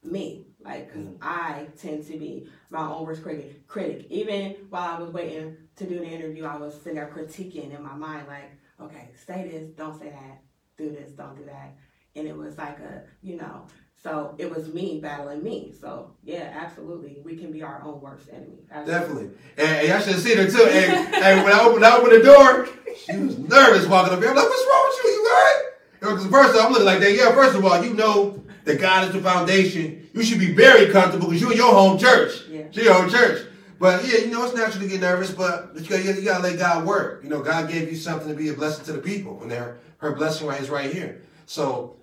me. 0.03 0.47
Like, 0.63 0.87
because 0.87 1.07
Mhm. 1.07 1.17
I 1.21 1.67
tend 1.79 2.05
to 2.07 2.17
be 2.17 2.47
my 2.69 2.87
own 2.87 3.05
worst 3.05 3.23
critic. 3.23 3.67
Critic. 3.67 4.05
Even 4.09 4.55
while 4.69 4.95
I 4.95 4.99
was 4.99 5.11
waiting 5.11 5.57
to 5.77 5.85
do 5.85 5.99
the 5.99 6.05
interview, 6.05 6.45
I 6.45 6.57
was 6.57 6.75
sitting 6.75 6.95
there 6.95 7.11
critiquing 7.13 7.75
in 7.75 7.81
my 7.81 7.95
mind, 7.95 8.27
like, 8.27 8.51
okay, 8.79 9.09
say 9.25 9.49
this, 9.49 9.69
don't 9.69 9.97
say 9.97 10.09
that, 10.09 10.41
do 10.77 10.89
this, 10.91 11.11
don't 11.11 11.35
do 11.35 11.45
that. 11.45 11.75
And 12.15 12.27
it 12.27 12.35
was 12.35 12.57
like 12.57 12.79
a, 12.79 13.03
you 13.21 13.37
know, 13.37 13.65
so 13.95 14.35
it 14.37 14.53
was 14.53 14.73
me 14.73 14.99
battling 14.99 15.43
me. 15.43 15.73
So 15.79 16.15
yeah, 16.23 16.51
absolutely, 16.53 17.21
we 17.23 17.37
can 17.37 17.51
be 17.51 17.63
our 17.63 17.81
own 17.83 18.01
worst 18.01 18.29
enemy. 18.31 18.65
Absolutely. 18.71 19.25
definitely. 19.25 19.37
And, 19.57 19.87
y'all 19.87 19.99
should 19.99 20.13
have 20.13 20.21
seen 20.21 20.37
her 20.37 20.47
too. 20.49 20.63
And, 20.63 21.15
and 21.15 21.43
when 21.43 21.53
I 21.53 21.63
opened, 21.63 21.85
I 21.85 21.97
opened 21.97 22.13
the 22.13 22.23
door, 22.23 22.67
she 22.95 23.17
was 23.17 23.37
nervous 23.37 23.87
walking 23.87 24.13
up 24.13 24.19
here. 24.19 24.29
I'm 24.29 24.35
like, 24.35 24.49
what's 24.49 24.67
wrong 24.67 24.85
with 24.89 25.03
you? 25.05 25.09
You 25.11 25.29
all 25.29 25.43
right? 25.43 25.63
Because 25.99 26.25
first 26.27 26.59
off, 26.59 26.65
I'm 26.65 26.71
looking 26.71 26.85
like 26.85 26.99
that. 26.99 27.13
Yeah, 27.13 27.31
first 27.31 27.55
of 27.55 27.63
all, 27.63 27.83
you 27.83 27.93
know 27.93 28.43
that 28.65 28.79
God 28.79 29.07
is 29.07 29.13
the 29.13 29.21
foundation. 29.21 30.09
You 30.13 30.23
should 30.23 30.39
be 30.39 30.53
very 30.53 30.91
comfortable 30.91 31.27
because 31.27 31.41
you're 31.41 31.51
in 31.51 31.57
your 31.57 31.73
home 31.73 31.97
church. 31.97 32.43
Yeah. 32.49 32.59
It's 32.61 32.77
your 32.77 32.93
home 32.93 33.09
church. 33.09 33.47
But 33.79 34.05
yeah, 34.05 34.19
you 34.19 34.27
know, 34.27 34.45
it's 34.45 34.53
natural 34.53 34.83
to 34.83 34.87
get 34.87 35.01
nervous, 35.01 35.31
but 35.31 35.71
you 35.75 35.89
gotta, 35.89 36.03
you 36.03 36.21
gotta 36.21 36.43
let 36.43 36.59
God 36.59 36.85
work. 36.85 37.23
You 37.23 37.29
know, 37.29 37.41
God 37.41 37.67
gave 37.67 37.89
you 37.89 37.95
something 37.95 38.27
to 38.27 38.35
be 38.35 38.49
a 38.49 38.53
blessing 38.53 38.85
to 38.85 38.93
the 38.93 38.99
people, 38.99 39.41
and 39.41 39.51
her, 39.51 39.79
her 39.97 40.11
blessing 40.13 40.45
right 40.45 40.61
is 40.61 40.69
right 40.69 40.93
here. 40.93 41.23
So 41.47 41.95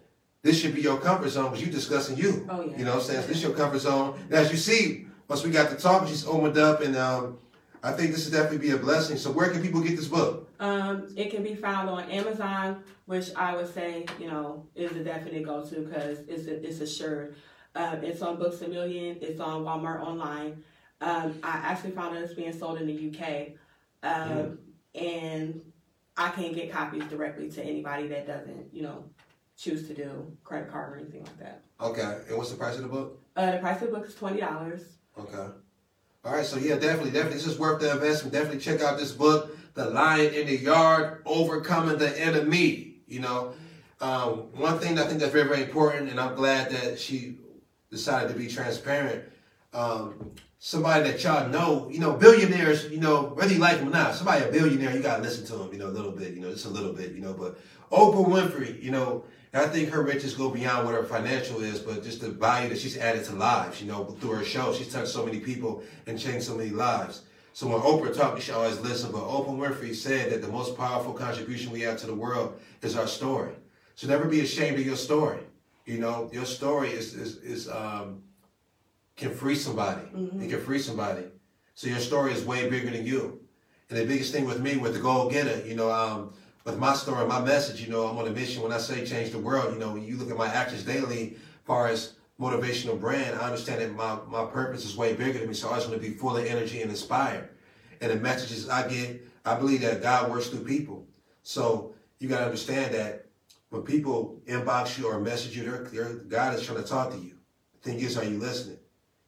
this 0.43 0.61
should 0.61 0.75
be 0.75 0.81
your 0.81 0.99
comfort 0.99 1.29
zone 1.29 1.45
because 1.45 1.63
you're 1.63 1.73
discussing 1.73 2.17
you. 2.17 2.47
Oh, 2.51 2.65
yeah. 2.65 2.79
You 2.79 2.85
know 2.85 2.95
what 2.95 3.03
I'm 3.03 3.07
saying? 3.07 3.23
So 3.23 3.27
this 3.29 3.37
is 3.37 3.43
your 3.45 3.53
comfort 3.53 3.79
zone. 3.79 4.19
And 4.25 4.35
as 4.35 4.51
you 4.51 4.57
see, 4.57 5.07
once 5.29 5.45
we 5.45 5.51
got 5.51 5.71
to 5.71 5.77
talk, 5.77 6.09
she's 6.09 6.27
opened 6.27 6.59
up, 6.59 6.81
and 6.81 6.97
um, 6.97 7.39
I 7.83 7.93
think 7.93 8.13
this 8.13 8.25
would 8.25 8.33
definitely 8.33 8.59
be 8.59 8.71
a 8.71 8.79
blessing. 8.79 9.17
So 9.17 9.31
where 9.31 9.51
can 9.51 9.63
people 9.63 9.81
get 9.81 9.97
this 9.97 10.09
book? 10.09 10.49
Um, 10.61 11.09
it 11.17 11.31
can 11.31 11.43
be 11.43 11.55
found 11.55 11.89
on 11.89 12.11
Amazon, 12.11 12.83
which 13.07 13.35
I 13.37 13.55
would 13.55 13.73
say, 13.73 14.07
you 14.19 14.29
know, 14.29 14.67
is 14.75 14.93
a 14.93 15.05
definite 15.05 15.45
go-to 15.45 15.81
because 15.83 16.21
it's 16.29 16.47
a, 16.47 16.67
it's 16.67 16.81
assured. 16.81 17.37
Um, 17.75 18.03
it's 18.03 18.23
on 18.23 18.39
Books 18.39 18.61
a 18.63 18.69
Million. 18.69 19.19
It's 19.21 19.41
on 19.41 19.63
Walmart 19.63 20.01
online. 20.01 20.65
Um, 21.01 21.39
I 21.45 21.59
actually 21.59 21.93
found 21.93 22.17
out 22.17 22.23
it's 22.25 22.35
being 22.35 22.53
sold 22.53 22.81
in 22.81 22.89
the 22.89 23.09
UK, 23.09 23.51
um, 24.03 24.59
and 24.97 25.61
I 26.17 26.31
can 26.31 26.53
get 26.53 26.73
copies 26.73 27.05
directly 27.05 27.49
to 27.51 27.63
anybody 27.63 28.09
that 28.09 28.27
doesn't, 28.27 28.75
you 28.75 28.83
know, 28.83 29.05
choose 29.57 29.87
to 29.87 29.95
do 29.95 30.37
credit 30.43 30.71
card 30.71 30.93
or 30.93 30.97
anything 30.97 31.23
like 31.23 31.39
that. 31.39 31.63
Okay. 31.81 32.23
And 32.29 32.37
what's 32.37 32.51
the 32.51 32.57
price 32.57 32.77
of 32.77 32.83
the 32.83 32.89
book? 32.89 33.23
Uh, 33.37 33.53
the 33.53 33.59
price 33.59 33.81
of 33.81 33.91
the 33.91 33.97
book 33.97 34.07
is 34.07 34.15
twenty 34.17 34.41
dollars. 34.41 34.83
Okay. 35.17 35.53
All 36.25 36.33
right, 36.33 36.45
so 36.45 36.59
yeah, 36.59 36.75
definitely, 36.75 37.13
definitely, 37.13 37.39
this 37.39 37.47
is 37.47 37.59
worth 37.59 37.81
the 37.81 37.93
investment. 37.93 38.33
Definitely 38.33 38.61
check 38.61 38.81
out 38.83 38.99
this 38.99 39.13
book, 39.13 39.57
"The 39.75 39.89
Lion 39.89 40.35
in 40.35 40.47
the 40.49 40.57
Yard: 40.57 41.23
Overcoming 41.25 41.97
the 41.99 42.21
Enemy." 42.21 42.97
You 43.07 43.21
know, 43.21 43.55
um, 44.01 44.51
one 44.53 44.79
thing 44.81 44.99
I 44.99 45.07
think 45.07 45.21
that's 45.21 45.33
very, 45.33 45.49
very 45.49 45.63
important, 45.63 46.11
and 46.11 46.19
I'm 46.19 46.35
glad 46.35 46.73
that 46.73 46.99
she 46.99 47.39
decided 47.91 48.33
to 48.33 48.39
be 48.39 48.49
transparent. 48.49 49.25
Um, 49.73 50.33
somebody 50.59 51.09
that 51.09 51.23
y'all 51.23 51.49
know, 51.49 51.89
you 51.89 52.01
know, 52.01 52.15
billionaires, 52.15 52.91
you 52.91 52.99
know, 52.99 53.33
whether 53.35 53.53
you 53.53 53.61
like 53.61 53.79
them 53.79 53.89
or 53.89 53.93
not, 53.93 54.15
somebody 54.15 54.45
a 54.45 54.51
billionaire, 54.51 54.97
you 54.97 55.03
gotta 55.03 55.23
listen 55.23 55.47
to 55.47 55.57
them, 55.57 55.73
you 55.73 55.79
know, 55.79 55.87
a 55.87 55.95
little 55.95 56.11
bit, 56.11 56.35
you 56.35 56.41
know, 56.41 56.51
just 56.51 56.67
a 56.67 56.71
little 56.71 56.93
bit, 56.93 57.13
you 57.13 57.21
know. 57.21 57.33
But 57.33 57.59
Oprah 57.93 58.27
Winfrey, 58.27 58.83
you 58.83 58.91
know, 58.91 59.25
and 59.53 59.63
I 59.63 59.69
think 59.69 59.89
her 59.91 60.03
riches 60.03 60.35
go 60.35 60.51
beyond 60.51 60.85
what 60.87 60.95
her 60.95 61.05
financial 61.05 61.63
is, 61.63 61.79
but 61.79 62.03
just 62.03 62.21
the 62.21 62.29
value 62.29 62.69
that 62.69 62.79
she's 62.79 62.99
added 62.99 63.25
to 63.25 63.35
lives, 63.35 63.81
you 63.81 63.89
know, 63.89 64.05
through 64.21 64.33
her 64.33 64.45
show. 64.45 64.75
She's 64.75 64.93
touched 64.93 65.09
so 65.09 65.25
many 65.25 65.41
people 65.41 65.83
and 66.07 66.19
changed 66.19 66.47
so 66.47 66.57
many 66.57 66.71
lives. 66.71 67.23
So 67.55 67.67
when 67.67 67.81
Oprah 67.81 68.15
talked, 68.15 68.37
you 68.37 68.43
should 68.43 68.55
always 68.55 68.79
listen. 68.81 69.11
But 69.11 69.23
Oprah 69.23 69.57
Winfrey 69.57 69.95
said 69.95 70.31
that 70.31 70.43
the 70.43 70.49
most 70.49 70.77
powerful 70.77 71.13
contribution 71.13 71.73
we 71.73 71.81
have 71.81 71.99
to 71.99 72.07
the 72.07 72.15
world 72.15 72.61
is 72.83 72.97
our 72.97 73.07
story. 73.07 73.53
So 73.95 74.07
never 74.07 74.27
be 74.27 74.41
ashamed 74.41 74.79
of 74.79 74.87
your 74.87 74.97
story. 74.97 75.41
You 75.87 75.99
know, 75.99 76.29
your 76.33 76.45
story 76.45 76.91
is 76.91 77.15
is, 77.15 77.39
is 77.39 77.69
um, 77.69 78.23
can 79.17 79.35
free 79.35 79.55
somebody. 79.57 80.03
It 80.45 80.51
can 80.51 80.61
free 80.61 80.79
somebody. 80.79 81.25
So 81.75 81.89
your 81.89 81.99
story 81.99 82.33
is 82.33 82.45
way 82.45 82.69
bigger 82.69 82.91
than 82.91 83.07
you. 83.07 83.41
And 83.89 83.99
the 83.99 84.05
biggest 84.05 84.33
thing 84.33 84.45
with 84.45 84.61
me, 84.61 84.77
with 84.77 84.95
the 84.95 85.01
goal 85.01 85.31
getter, 85.31 85.67
you 85.67 85.75
know, 85.75 85.91
um, 85.91 86.35
with 86.69 86.79
my 86.79 86.93
story, 86.93 87.27
my 87.27 87.41
message, 87.41 87.81
you 87.81 87.91
know, 87.91 88.07
I'm 88.07 88.19
on 88.19 88.29
a 88.29 88.31
mission. 88.31 88.63
When 88.63 88.73
I 88.73 88.79
say 88.79 89.05
change 89.07 89.31
the 89.31 89.39
world, 89.39 89.73
you 89.73 89.81
know, 89.81 89.95
when 89.95 90.05
you 90.05 90.19
look 90.19 90.31
at 90.31 90.37
my 90.37 90.49
actions 90.49 90.83
daily, 90.83 91.35
as 91.35 91.67
far 91.67 91.89
as 91.89 92.15
motivational 92.39 93.01
brand, 93.01 93.39
I 93.39 93.47
understand 93.47 93.81
that 93.81 93.95
my, 93.95 94.19
my 94.29 94.45
purpose 94.45 94.85
is 94.85 94.95
way 94.95 95.15
bigger 95.15 95.39
than 95.39 95.49
me. 95.49 95.55
So 95.55 95.71
I 95.71 95.77
just 95.77 95.89
want 95.89 96.01
to 96.01 96.09
be 96.09 96.15
full 96.15 96.37
of 96.37 96.45
energy 96.45 96.83
and 96.83 96.91
inspired. 96.91 97.49
And 98.03 98.11
the 98.11 98.17
messages 98.17 98.69
I 98.69 98.87
get, 98.87 99.27
I 99.47 99.55
believe 99.55 99.81
that 99.81 100.03
God 100.03 100.31
works 100.31 100.49
through 100.49 100.65
people. 100.65 101.07
So 101.43 101.95
you 102.19 102.29
got 102.29 102.41
to 102.41 102.45
understand 102.45 102.95
that 102.95 103.27
when 103.71 103.83
people 103.83 104.39
inbox 104.47 104.99
you 104.99 105.07
or 105.07 105.19
message 105.19 105.57
you, 105.57 105.65
they're, 105.65 105.85
they're, 105.85 106.15
God 106.15 106.55
is 106.55 106.67
trying 106.67 106.83
to 106.83 106.89
talk 106.89 107.11
to 107.13 107.19
you. 107.19 107.33
The 107.81 107.91
thing 107.91 108.01
is, 108.01 108.19
are 108.19 108.25
you 108.25 108.39
listening? 108.39 108.79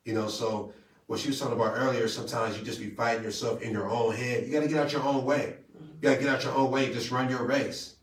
You 0.04 0.12
know, 0.12 0.28
so 0.28 0.74
what 1.06 1.24
you 1.24 1.30
was 1.30 1.40
talking 1.40 1.54
about 1.54 1.72
earlier, 1.74 2.06
sometimes 2.06 2.58
you 2.58 2.64
just 2.64 2.80
be 2.80 2.90
fighting 2.90 3.24
yourself 3.24 3.62
in 3.62 3.72
your 3.72 3.88
own 3.88 4.14
head. 4.14 4.46
You 4.46 4.52
got 4.52 4.60
to 4.60 4.68
get 4.68 4.78
out 4.78 4.92
your 4.92 5.02
own 5.04 5.24
way. 5.24 5.56
You 6.00 6.08
got 6.08 6.14
to 6.14 6.20
get 6.20 6.34
out 6.34 6.44
your 6.44 6.54
own 6.54 6.70
way 6.70 6.90
just 6.92 7.10
run 7.10 7.28
your 7.28 7.44
race. 7.44 7.96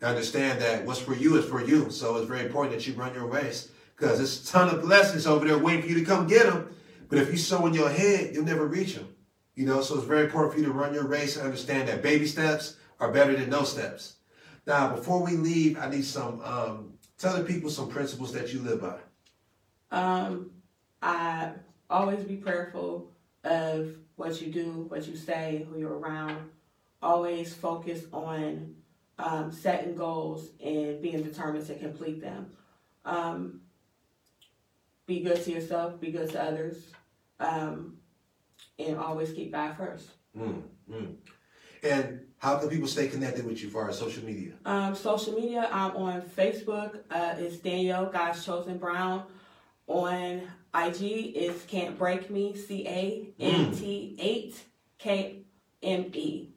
And 0.00 0.08
understand 0.08 0.60
that 0.62 0.86
what's 0.86 1.00
for 1.00 1.14
you 1.14 1.36
is 1.36 1.44
for 1.44 1.62
you. 1.62 1.90
So 1.90 2.16
it's 2.16 2.26
very 2.26 2.46
important 2.46 2.74
that 2.74 2.86
you 2.86 2.94
run 2.94 3.14
your 3.14 3.26
race 3.26 3.70
because 3.94 4.16
there's 4.16 4.48
a 4.48 4.52
ton 4.52 4.74
of 4.74 4.80
blessings 4.80 5.26
over 5.26 5.46
there 5.46 5.58
waiting 5.58 5.82
for 5.82 5.88
you 5.88 5.96
to 5.96 6.04
come 6.04 6.26
get 6.26 6.46
them. 6.46 6.74
But 7.08 7.18
if 7.18 7.30
you 7.30 7.36
sow 7.36 7.66
in 7.66 7.74
your 7.74 7.90
head, 7.90 8.34
you'll 8.34 8.46
never 8.46 8.66
reach 8.66 8.94
them. 8.94 9.14
You 9.54 9.66
know, 9.66 9.82
so 9.82 9.96
it's 9.96 10.06
very 10.06 10.24
important 10.24 10.54
for 10.54 10.60
you 10.60 10.64
to 10.64 10.72
run 10.72 10.94
your 10.94 11.06
race 11.06 11.36
and 11.36 11.44
understand 11.44 11.88
that 11.88 12.02
baby 12.02 12.26
steps 12.26 12.76
are 12.98 13.12
better 13.12 13.36
than 13.36 13.50
no 13.50 13.64
steps. 13.64 14.16
Now, 14.66 14.94
before 14.94 15.22
we 15.22 15.32
leave, 15.32 15.78
I 15.78 15.90
need 15.90 16.06
some, 16.06 16.40
um, 16.42 16.94
tell 17.18 17.36
the 17.36 17.44
people 17.44 17.68
some 17.68 17.90
principles 17.90 18.32
that 18.32 18.52
you 18.52 18.60
live 18.60 18.80
by. 18.80 18.98
Um, 19.90 20.52
I 21.02 21.52
always 21.90 22.24
be 22.24 22.36
prayerful 22.36 23.10
of 23.44 23.94
what 24.16 24.40
you 24.40 24.50
do, 24.50 24.86
what 24.88 25.06
you 25.06 25.16
say, 25.16 25.66
who 25.68 25.78
you're 25.78 25.98
around. 25.98 26.48
Always 27.02 27.54
focus 27.54 28.04
on 28.12 28.76
um, 29.18 29.50
setting 29.50 29.96
goals 29.96 30.50
and 30.64 31.02
being 31.02 31.22
determined 31.22 31.66
to 31.66 31.74
complete 31.74 32.20
them. 32.20 32.46
Um, 33.04 33.62
be 35.06 35.20
good 35.20 35.42
to 35.44 35.50
yourself, 35.50 36.00
be 36.00 36.12
good 36.12 36.30
to 36.30 36.42
others. 36.42 36.92
Um, 37.40 37.96
and 38.78 38.96
always 38.96 39.32
keep 39.32 39.52
God 39.52 39.76
first. 39.76 40.10
Mm, 40.36 40.62
mm. 40.90 41.14
And 41.82 42.20
how 42.38 42.58
can 42.58 42.68
people 42.68 42.88
stay 42.88 43.08
connected 43.08 43.44
with 43.44 43.62
you 43.62 43.68
for 43.68 43.82
our 43.82 43.92
social 43.92 44.24
media? 44.24 44.52
Um, 44.64 44.94
social 44.94 45.34
media, 45.34 45.68
I'm 45.72 45.96
on 45.96 46.22
Facebook. 46.22 47.00
Uh, 47.10 47.34
it's 47.38 47.58
Danielle 47.58 48.06
God's 48.06 48.44
Chosen 48.44 48.78
Brown. 48.78 49.24
On 49.88 50.40
IG, 50.74 51.02
it's 51.36 51.64
Can't 51.64 51.98
Break 51.98 52.30
Me, 52.30 52.56
C 52.56 52.86
A 52.86 53.28
N 53.38 53.72
T 53.72 54.16
8 54.18 54.62
K 54.98 55.42
M 55.82 56.10
E. 56.14 56.48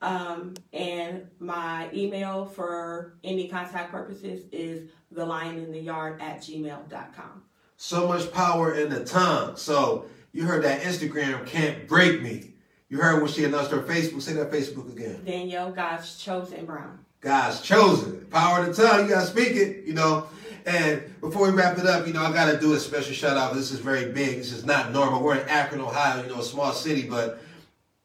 Um, 0.00 0.54
and 0.72 1.28
my 1.40 1.88
email 1.92 2.46
for 2.46 3.14
any 3.24 3.48
contact 3.48 3.90
purposes 3.90 4.44
is 4.52 4.90
the 5.10 5.24
lion 5.24 5.58
in 5.58 5.72
the 5.72 5.80
yard 5.80 6.20
at 6.20 6.38
gmail.com. 6.38 7.42
So 7.76 8.08
much 8.08 8.32
power 8.32 8.74
in 8.74 8.90
the 8.90 9.04
tongue. 9.04 9.56
So 9.56 10.06
you 10.32 10.44
heard 10.44 10.62
that 10.64 10.82
Instagram 10.82 11.46
can't 11.46 11.88
break 11.88 12.22
me. 12.22 12.54
You 12.88 12.98
heard 12.98 13.20
when 13.20 13.30
she 13.30 13.44
announced 13.44 13.70
her 13.70 13.82
Facebook. 13.82 14.22
Say 14.22 14.32
that 14.34 14.50
Facebook 14.50 14.90
again. 14.90 15.22
Danielle 15.24 15.72
God's 15.72 16.16
Chosen 16.16 16.64
Brown. 16.64 16.98
God's 17.20 17.60
chosen. 17.60 18.26
Power 18.30 18.60
of 18.60 18.76
the 18.76 18.82
tongue. 18.82 19.04
You 19.04 19.14
gotta 19.14 19.26
speak 19.26 19.56
it, 19.56 19.84
you 19.84 19.92
know. 19.92 20.28
And 20.64 21.02
before 21.20 21.50
we 21.50 21.56
wrap 21.56 21.78
it 21.78 21.86
up, 21.86 22.06
you 22.06 22.12
know, 22.12 22.22
I 22.22 22.32
gotta 22.32 22.58
do 22.58 22.74
a 22.74 22.78
special 22.78 23.12
shout 23.12 23.36
out. 23.36 23.54
This 23.54 23.72
is 23.72 23.80
very 23.80 24.12
big. 24.12 24.38
This 24.38 24.52
is 24.52 24.64
not 24.64 24.92
normal. 24.92 25.22
We're 25.22 25.36
in 25.36 25.48
Akron, 25.48 25.80
Ohio, 25.80 26.22
you 26.22 26.28
know, 26.28 26.40
a 26.40 26.44
small 26.44 26.72
city, 26.72 27.02
but 27.08 27.42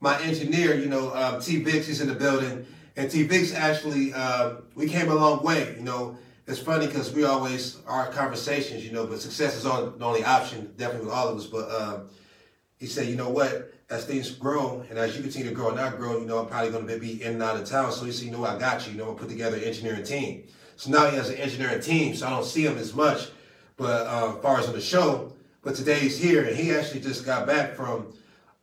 my 0.03 0.21
engineer, 0.21 0.75
you 0.75 0.87
know, 0.87 1.15
um, 1.15 1.39
T. 1.39 1.63
Vix 1.63 1.87
is 1.87 2.01
in 2.01 2.09
the 2.09 2.13
building. 2.13 2.67
And 2.97 3.09
T. 3.09 3.23
Vix 3.23 3.53
actually, 3.53 4.13
um, 4.13 4.63
we 4.75 4.89
came 4.89 5.09
a 5.09 5.15
long 5.15 5.41
way, 5.41 5.73
you 5.77 5.81
know. 5.81 6.17
It's 6.45 6.59
funny 6.59 6.87
because 6.87 7.13
we 7.13 7.23
always, 7.23 7.77
our 7.87 8.11
conversations, 8.11 8.85
you 8.85 8.91
know, 8.91 9.07
but 9.07 9.21
success 9.21 9.55
is 9.55 9.63
the 9.63 9.93
only 10.01 10.25
option, 10.25 10.73
definitely 10.75 11.05
with 11.05 11.15
all 11.15 11.29
of 11.29 11.37
us. 11.37 11.47
But 11.47 11.71
um, 11.71 12.09
he 12.77 12.85
said, 12.85 13.07
you 13.07 13.15
know 13.15 13.29
what, 13.29 13.73
as 13.89 14.03
things 14.03 14.29
grow 14.31 14.83
and 14.89 14.99
as 14.99 15.15
you 15.15 15.23
continue 15.23 15.47
to 15.47 15.55
grow 15.55 15.69
and 15.69 15.79
I 15.79 15.95
grow, 15.95 16.19
you 16.19 16.25
know, 16.25 16.39
I'm 16.39 16.47
probably 16.47 16.71
going 16.71 16.85
to 16.85 16.99
be 16.99 17.23
in 17.23 17.35
and 17.35 17.43
out 17.43 17.55
of 17.55 17.65
town. 17.65 17.93
So 17.93 18.03
he 18.03 18.11
said, 18.11 18.25
you 18.25 18.31
know 18.31 18.43
I 18.43 18.59
got 18.59 18.85
you. 18.85 18.91
You 18.91 18.97
know, 18.97 19.13
I 19.13 19.17
put 19.17 19.29
together 19.29 19.55
an 19.55 19.63
engineering 19.63 20.03
team. 20.03 20.43
So 20.75 20.91
now 20.91 21.09
he 21.09 21.15
has 21.15 21.29
an 21.29 21.37
engineering 21.37 21.79
team, 21.79 22.13
so 22.13 22.27
I 22.27 22.31
don't 22.31 22.43
see 22.43 22.65
him 22.65 22.77
as 22.77 22.93
much, 22.93 23.29
but 23.77 24.05
uh, 24.05 24.33
as 24.35 24.41
far 24.41 24.59
as 24.59 24.67
on 24.67 24.73
the 24.73 24.81
show. 24.81 25.31
But 25.61 25.75
today 25.75 25.99
he's 25.99 26.19
here, 26.19 26.43
and 26.43 26.57
he 26.57 26.71
actually 26.71 26.99
just 26.99 27.25
got 27.25 27.47
back 27.47 27.75
from 27.75 28.13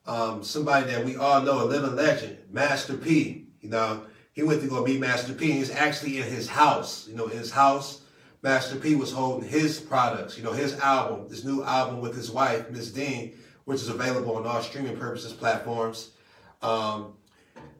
um, 0.06 0.42
somebody 0.42 0.90
that 0.90 1.04
we 1.04 1.16
all 1.16 1.42
know, 1.42 1.62
a 1.62 1.66
living 1.66 1.96
legend, 1.96 2.38
Master 2.50 2.96
P. 2.96 3.46
You 3.60 3.70
know, 3.70 4.04
he 4.32 4.42
went 4.42 4.62
to 4.62 4.68
go 4.68 4.84
meet 4.84 5.00
Master 5.00 5.32
P. 5.34 5.52
He's 5.52 5.70
actually 5.70 6.18
in 6.18 6.24
his 6.24 6.48
house. 6.48 7.06
You 7.08 7.14
know, 7.16 7.26
in 7.26 7.36
his 7.36 7.50
house, 7.50 8.02
Master 8.42 8.76
P 8.76 8.94
was 8.94 9.12
holding 9.12 9.48
his 9.48 9.78
products. 9.78 10.38
You 10.38 10.44
know, 10.44 10.52
his 10.52 10.78
album, 10.80 11.28
this 11.28 11.44
new 11.44 11.62
album 11.62 12.00
with 12.00 12.14
his 12.14 12.30
wife, 12.30 12.70
Miss 12.70 12.90
Dean, 12.90 13.36
which 13.64 13.80
is 13.80 13.88
available 13.88 14.36
on 14.36 14.46
all 14.46 14.62
streaming 14.62 14.96
purposes 14.96 15.32
platforms, 15.32 16.12
um, 16.62 17.14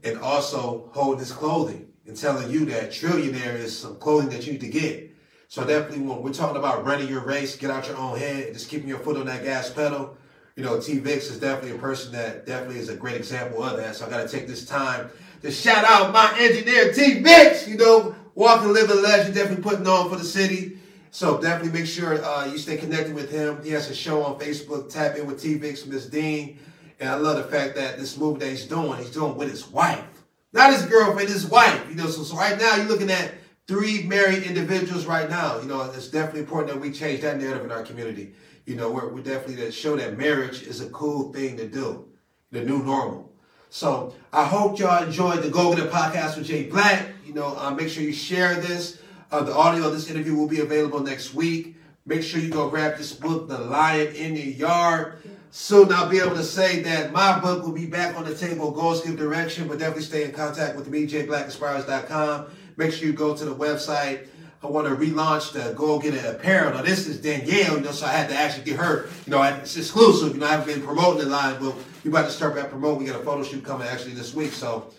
and 0.05 0.19
also 0.19 0.91
holding 0.93 1.21
his 1.21 1.33
clothing 1.33 1.89
and 2.07 2.17
telling 2.17 2.51
you 2.51 2.65
that 2.67 2.91
trillionaire 2.91 3.55
is 3.55 3.79
some 3.79 3.97
clothing 3.97 4.31
that 4.31 4.47
you 4.47 4.53
need 4.53 4.61
to 4.61 4.69
get. 4.69 5.11
So 5.49 5.65
definitely 5.65 6.07
when 6.07 6.23
we're 6.23 6.33
talking 6.33 6.57
about 6.57 6.85
running 6.85 7.09
your 7.09 7.25
race, 7.25 7.57
get 7.57 7.71
out 7.71 7.89
your 7.89 7.97
own 7.97 8.19
head, 8.19 8.53
just 8.53 8.69
keeping 8.69 8.89
your 8.89 8.99
foot 9.01 9.17
on 9.17 9.27
that 9.27 9.43
gas 9.43 9.71
pedal. 9.71 10.17
You 10.61 10.67
know, 10.67 10.79
T 10.79 10.99
Vix 10.99 11.31
is 11.31 11.41
definitely 11.41 11.79
a 11.79 11.81
person 11.81 12.13
that 12.13 12.45
definitely 12.45 12.81
is 12.81 12.91
a 12.91 12.95
great 12.95 13.17
example 13.17 13.63
of 13.63 13.79
that. 13.79 13.97
So 13.97 14.05
I 14.05 14.11
got 14.11 14.29
to 14.29 14.29
take 14.29 14.47
this 14.47 14.67
time 14.67 15.09
to 15.41 15.51
shout 15.51 15.87
out 15.87 16.13
my 16.13 16.37
engineer 16.39 16.93
T 16.93 17.21
Vix. 17.21 17.67
You 17.67 17.79
know, 17.79 18.15
walking, 18.35 18.71
living 18.71 19.03
legend, 19.03 19.35
definitely 19.35 19.63
putting 19.63 19.87
on 19.87 20.11
for 20.11 20.17
the 20.17 20.25
city. 20.25 20.77
So 21.13 21.41
definitely 21.41 21.81
make 21.81 21.89
sure 21.89 22.23
uh, 22.23 22.45
you 22.45 22.59
stay 22.59 22.77
connected 22.77 23.15
with 23.15 23.31
him. 23.31 23.65
He 23.65 23.71
has 23.71 23.89
a 23.89 23.95
show 23.95 24.23
on 24.23 24.39
Facebook. 24.39 24.93
Tap 24.93 25.17
in 25.17 25.27
with 25.27 25.41
T 25.41 25.55
Vix, 25.55 25.87
Miss 25.87 26.05
Dean. 26.05 26.59
And 27.01 27.09
I 27.09 27.15
love 27.15 27.39
the 27.39 27.45
fact 27.45 27.75
that 27.77 27.99
this 27.99 28.19
movie 28.19 28.41
that 28.41 28.51
he's 28.51 28.67
doing, 28.67 28.99
he's 28.99 29.11
doing 29.11 29.39
with 29.39 29.51
his 29.51 29.67
wife. 29.67 30.05
Not 30.53 30.75
his 30.75 30.85
girlfriend, 30.85 31.31
his 31.31 31.47
wife. 31.47 31.89
You 31.89 31.95
know, 31.95 32.09
so, 32.09 32.23
so 32.23 32.37
right 32.37 32.59
now 32.59 32.77
you're 32.77 32.85
looking 32.85 33.11
at 33.11 33.33
three 33.67 34.03
married 34.03 34.43
individuals 34.43 35.07
right 35.07 35.31
now. 35.31 35.59
You 35.59 35.69
know, 35.69 35.81
it's 35.85 36.09
definitely 36.09 36.41
important 36.41 36.75
that 36.75 36.81
we 36.81 36.93
change 36.93 37.23
that 37.23 37.41
narrative 37.41 37.65
in 37.65 37.73
our 37.73 37.83
community. 37.83 38.35
You 38.71 38.77
know, 38.77 38.89
we're, 38.89 39.09
we're 39.09 39.25
definitely 39.25 39.57
to 39.65 39.73
show 39.73 39.97
that 39.97 40.17
marriage 40.17 40.63
is 40.63 40.81
a 40.81 40.89
cool 40.91 41.33
thing 41.33 41.57
to 41.57 41.67
do, 41.67 42.07
the 42.53 42.63
new 42.63 42.85
normal. 42.85 43.33
So 43.69 44.15
I 44.33 44.45
hope 44.45 44.79
y'all 44.79 45.03
enjoyed 45.03 45.43
the 45.43 45.51
Go 45.51 45.75
Get 45.75 45.87
It 45.87 45.91
podcast 45.91 46.37
with 46.37 46.47
Jay 46.47 46.71
Black. 46.71 47.09
You 47.27 47.35
know, 47.35 47.57
uh, 47.59 47.73
make 47.73 47.89
sure 47.89 48.05
you 48.05 48.13
share 48.13 48.55
this. 48.55 49.03
Uh, 49.33 49.43
the 49.43 49.53
audio 49.53 49.89
of 49.89 49.93
this 49.93 50.09
interview 50.09 50.37
will 50.37 50.47
be 50.47 50.61
available 50.61 51.01
next 51.01 51.35
week. 51.35 51.79
Make 52.07 52.23
sure 52.23 52.39
you 52.39 52.49
go 52.49 52.71
grab 52.71 52.97
this 52.97 53.13
book, 53.13 53.49
The 53.49 53.59
Lion 53.59 54.15
in 54.15 54.35
the 54.35 54.41
Yard. 54.41 55.15
Soon 55.51 55.93
I'll 55.93 56.09
be 56.09 56.21
able 56.21 56.37
to 56.37 56.45
say 56.45 56.81
that 56.83 57.13
my 57.13 57.41
book 57.41 57.65
will 57.65 57.73
be 57.73 57.87
back 57.87 58.17
on 58.17 58.25
the 58.25 58.37
table, 58.37 58.71
Goals 58.71 59.05
Give 59.05 59.17
Direction, 59.17 59.67
but 59.67 59.81
definitely 59.81 60.05
stay 60.05 60.23
in 60.23 60.31
contact 60.31 60.77
with 60.77 60.87
me, 60.87 61.09
jblackinspires.com. 61.09 62.47
Make 62.77 62.93
sure 62.93 63.09
you 63.09 63.15
go 63.15 63.37
to 63.37 63.45
the 63.45 63.55
website. 63.55 64.29
I 64.63 64.67
want 64.67 64.87
to 64.87 64.95
relaunch 64.95 65.53
the 65.53 65.73
Go 65.73 65.99
Get 65.99 66.13
It 66.13 66.25
apparel. 66.25 66.75
Now 66.75 66.83
this 66.83 67.07
is 67.07 67.19
Danielle, 67.19 67.77
you 67.77 67.81
know, 67.81 67.93
so 67.93 68.05
I 68.05 68.11
had 68.11 68.29
to 68.29 68.37
actually 68.37 68.65
get 68.65 68.77
her. 68.77 69.09
You 69.27 69.31
know, 69.31 69.43
it's 69.43 69.75
exclusive. 69.77 70.35
You 70.35 70.41
know, 70.41 70.47
I 70.47 70.51
haven't 70.51 70.75
been 70.75 70.83
promoting 70.85 71.25
the 71.25 71.31
line, 71.31 71.57
but 71.59 71.75
we're 72.05 72.11
about 72.11 72.27
to 72.27 72.31
start 72.31 72.55
back 72.55 72.69
promoting. 72.69 73.05
We 73.05 73.11
got 73.11 73.21
a 73.21 73.25
photo 73.25 73.43
shoot 73.43 73.65
coming 73.65 73.89
actually 73.89 74.13
this 74.13 74.35
week, 74.35 74.53
so 74.53 74.93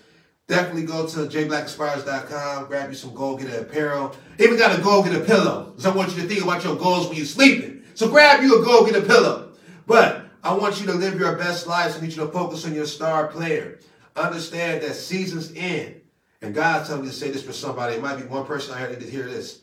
definitely 0.48 0.84
go 0.84 1.06
to 1.06 1.18
jblackinspires.com, 1.20 2.66
grab 2.66 2.90
you 2.90 2.96
some 2.96 3.14
Go 3.14 3.38
Get 3.38 3.50
It 3.50 3.62
apparel. 3.62 4.16
Even 4.40 4.58
got 4.58 4.78
a 4.78 4.82
Go 4.82 5.04
Get 5.04 5.14
It 5.14 5.28
pillow, 5.28 5.66
because 5.66 5.86
I 5.86 5.96
want 5.96 6.16
you 6.16 6.24
to 6.24 6.28
think 6.28 6.44
about 6.44 6.64
your 6.64 6.76
goals 6.76 7.08
when 7.08 7.18
you're 7.18 7.26
sleeping. 7.28 7.84
So 7.94 8.10
grab 8.10 8.42
you 8.42 8.60
a 8.62 8.66
Go 8.66 8.84
Get 8.84 8.96
It 8.96 9.06
pillow. 9.06 9.54
But 9.86 10.26
I 10.44 10.54
want 10.56 10.80
you 10.82 10.88
to 10.88 10.94
live 10.94 11.20
your 11.20 11.36
best 11.36 11.68
life. 11.68 11.92
So 11.92 12.00
I 12.00 12.02
need 12.02 12.14
you 12.14 12.26
to 12.26 12.32
focus 12.32 12.66
on 12.66 12.74
your 12.74 12.88
star 12.88 13.28
player. 13.28 13.80
Understand 14.16 14.82
that 14.82 14.96
seasons 14.96 15.54
end. 15.56 16.01
And 16.42 16.56
God's 16.56 16.88
telling 16.88 17.04
me 17.04 17.10
to 17.10 17.16
say 17.16 17.30
this 17.30 17.44
for 17.44 17.54
somebody. 17.54 17.96
It 17.96 18.02
might 18.02 18.18
be 18.18 18.24
one 18.24 18.46
person 18.46 18.74
I 18.74 18.80
heard 18.80 19.00
to 19.00 19.10
hear 19.10 19.28
this. 19.28 19.62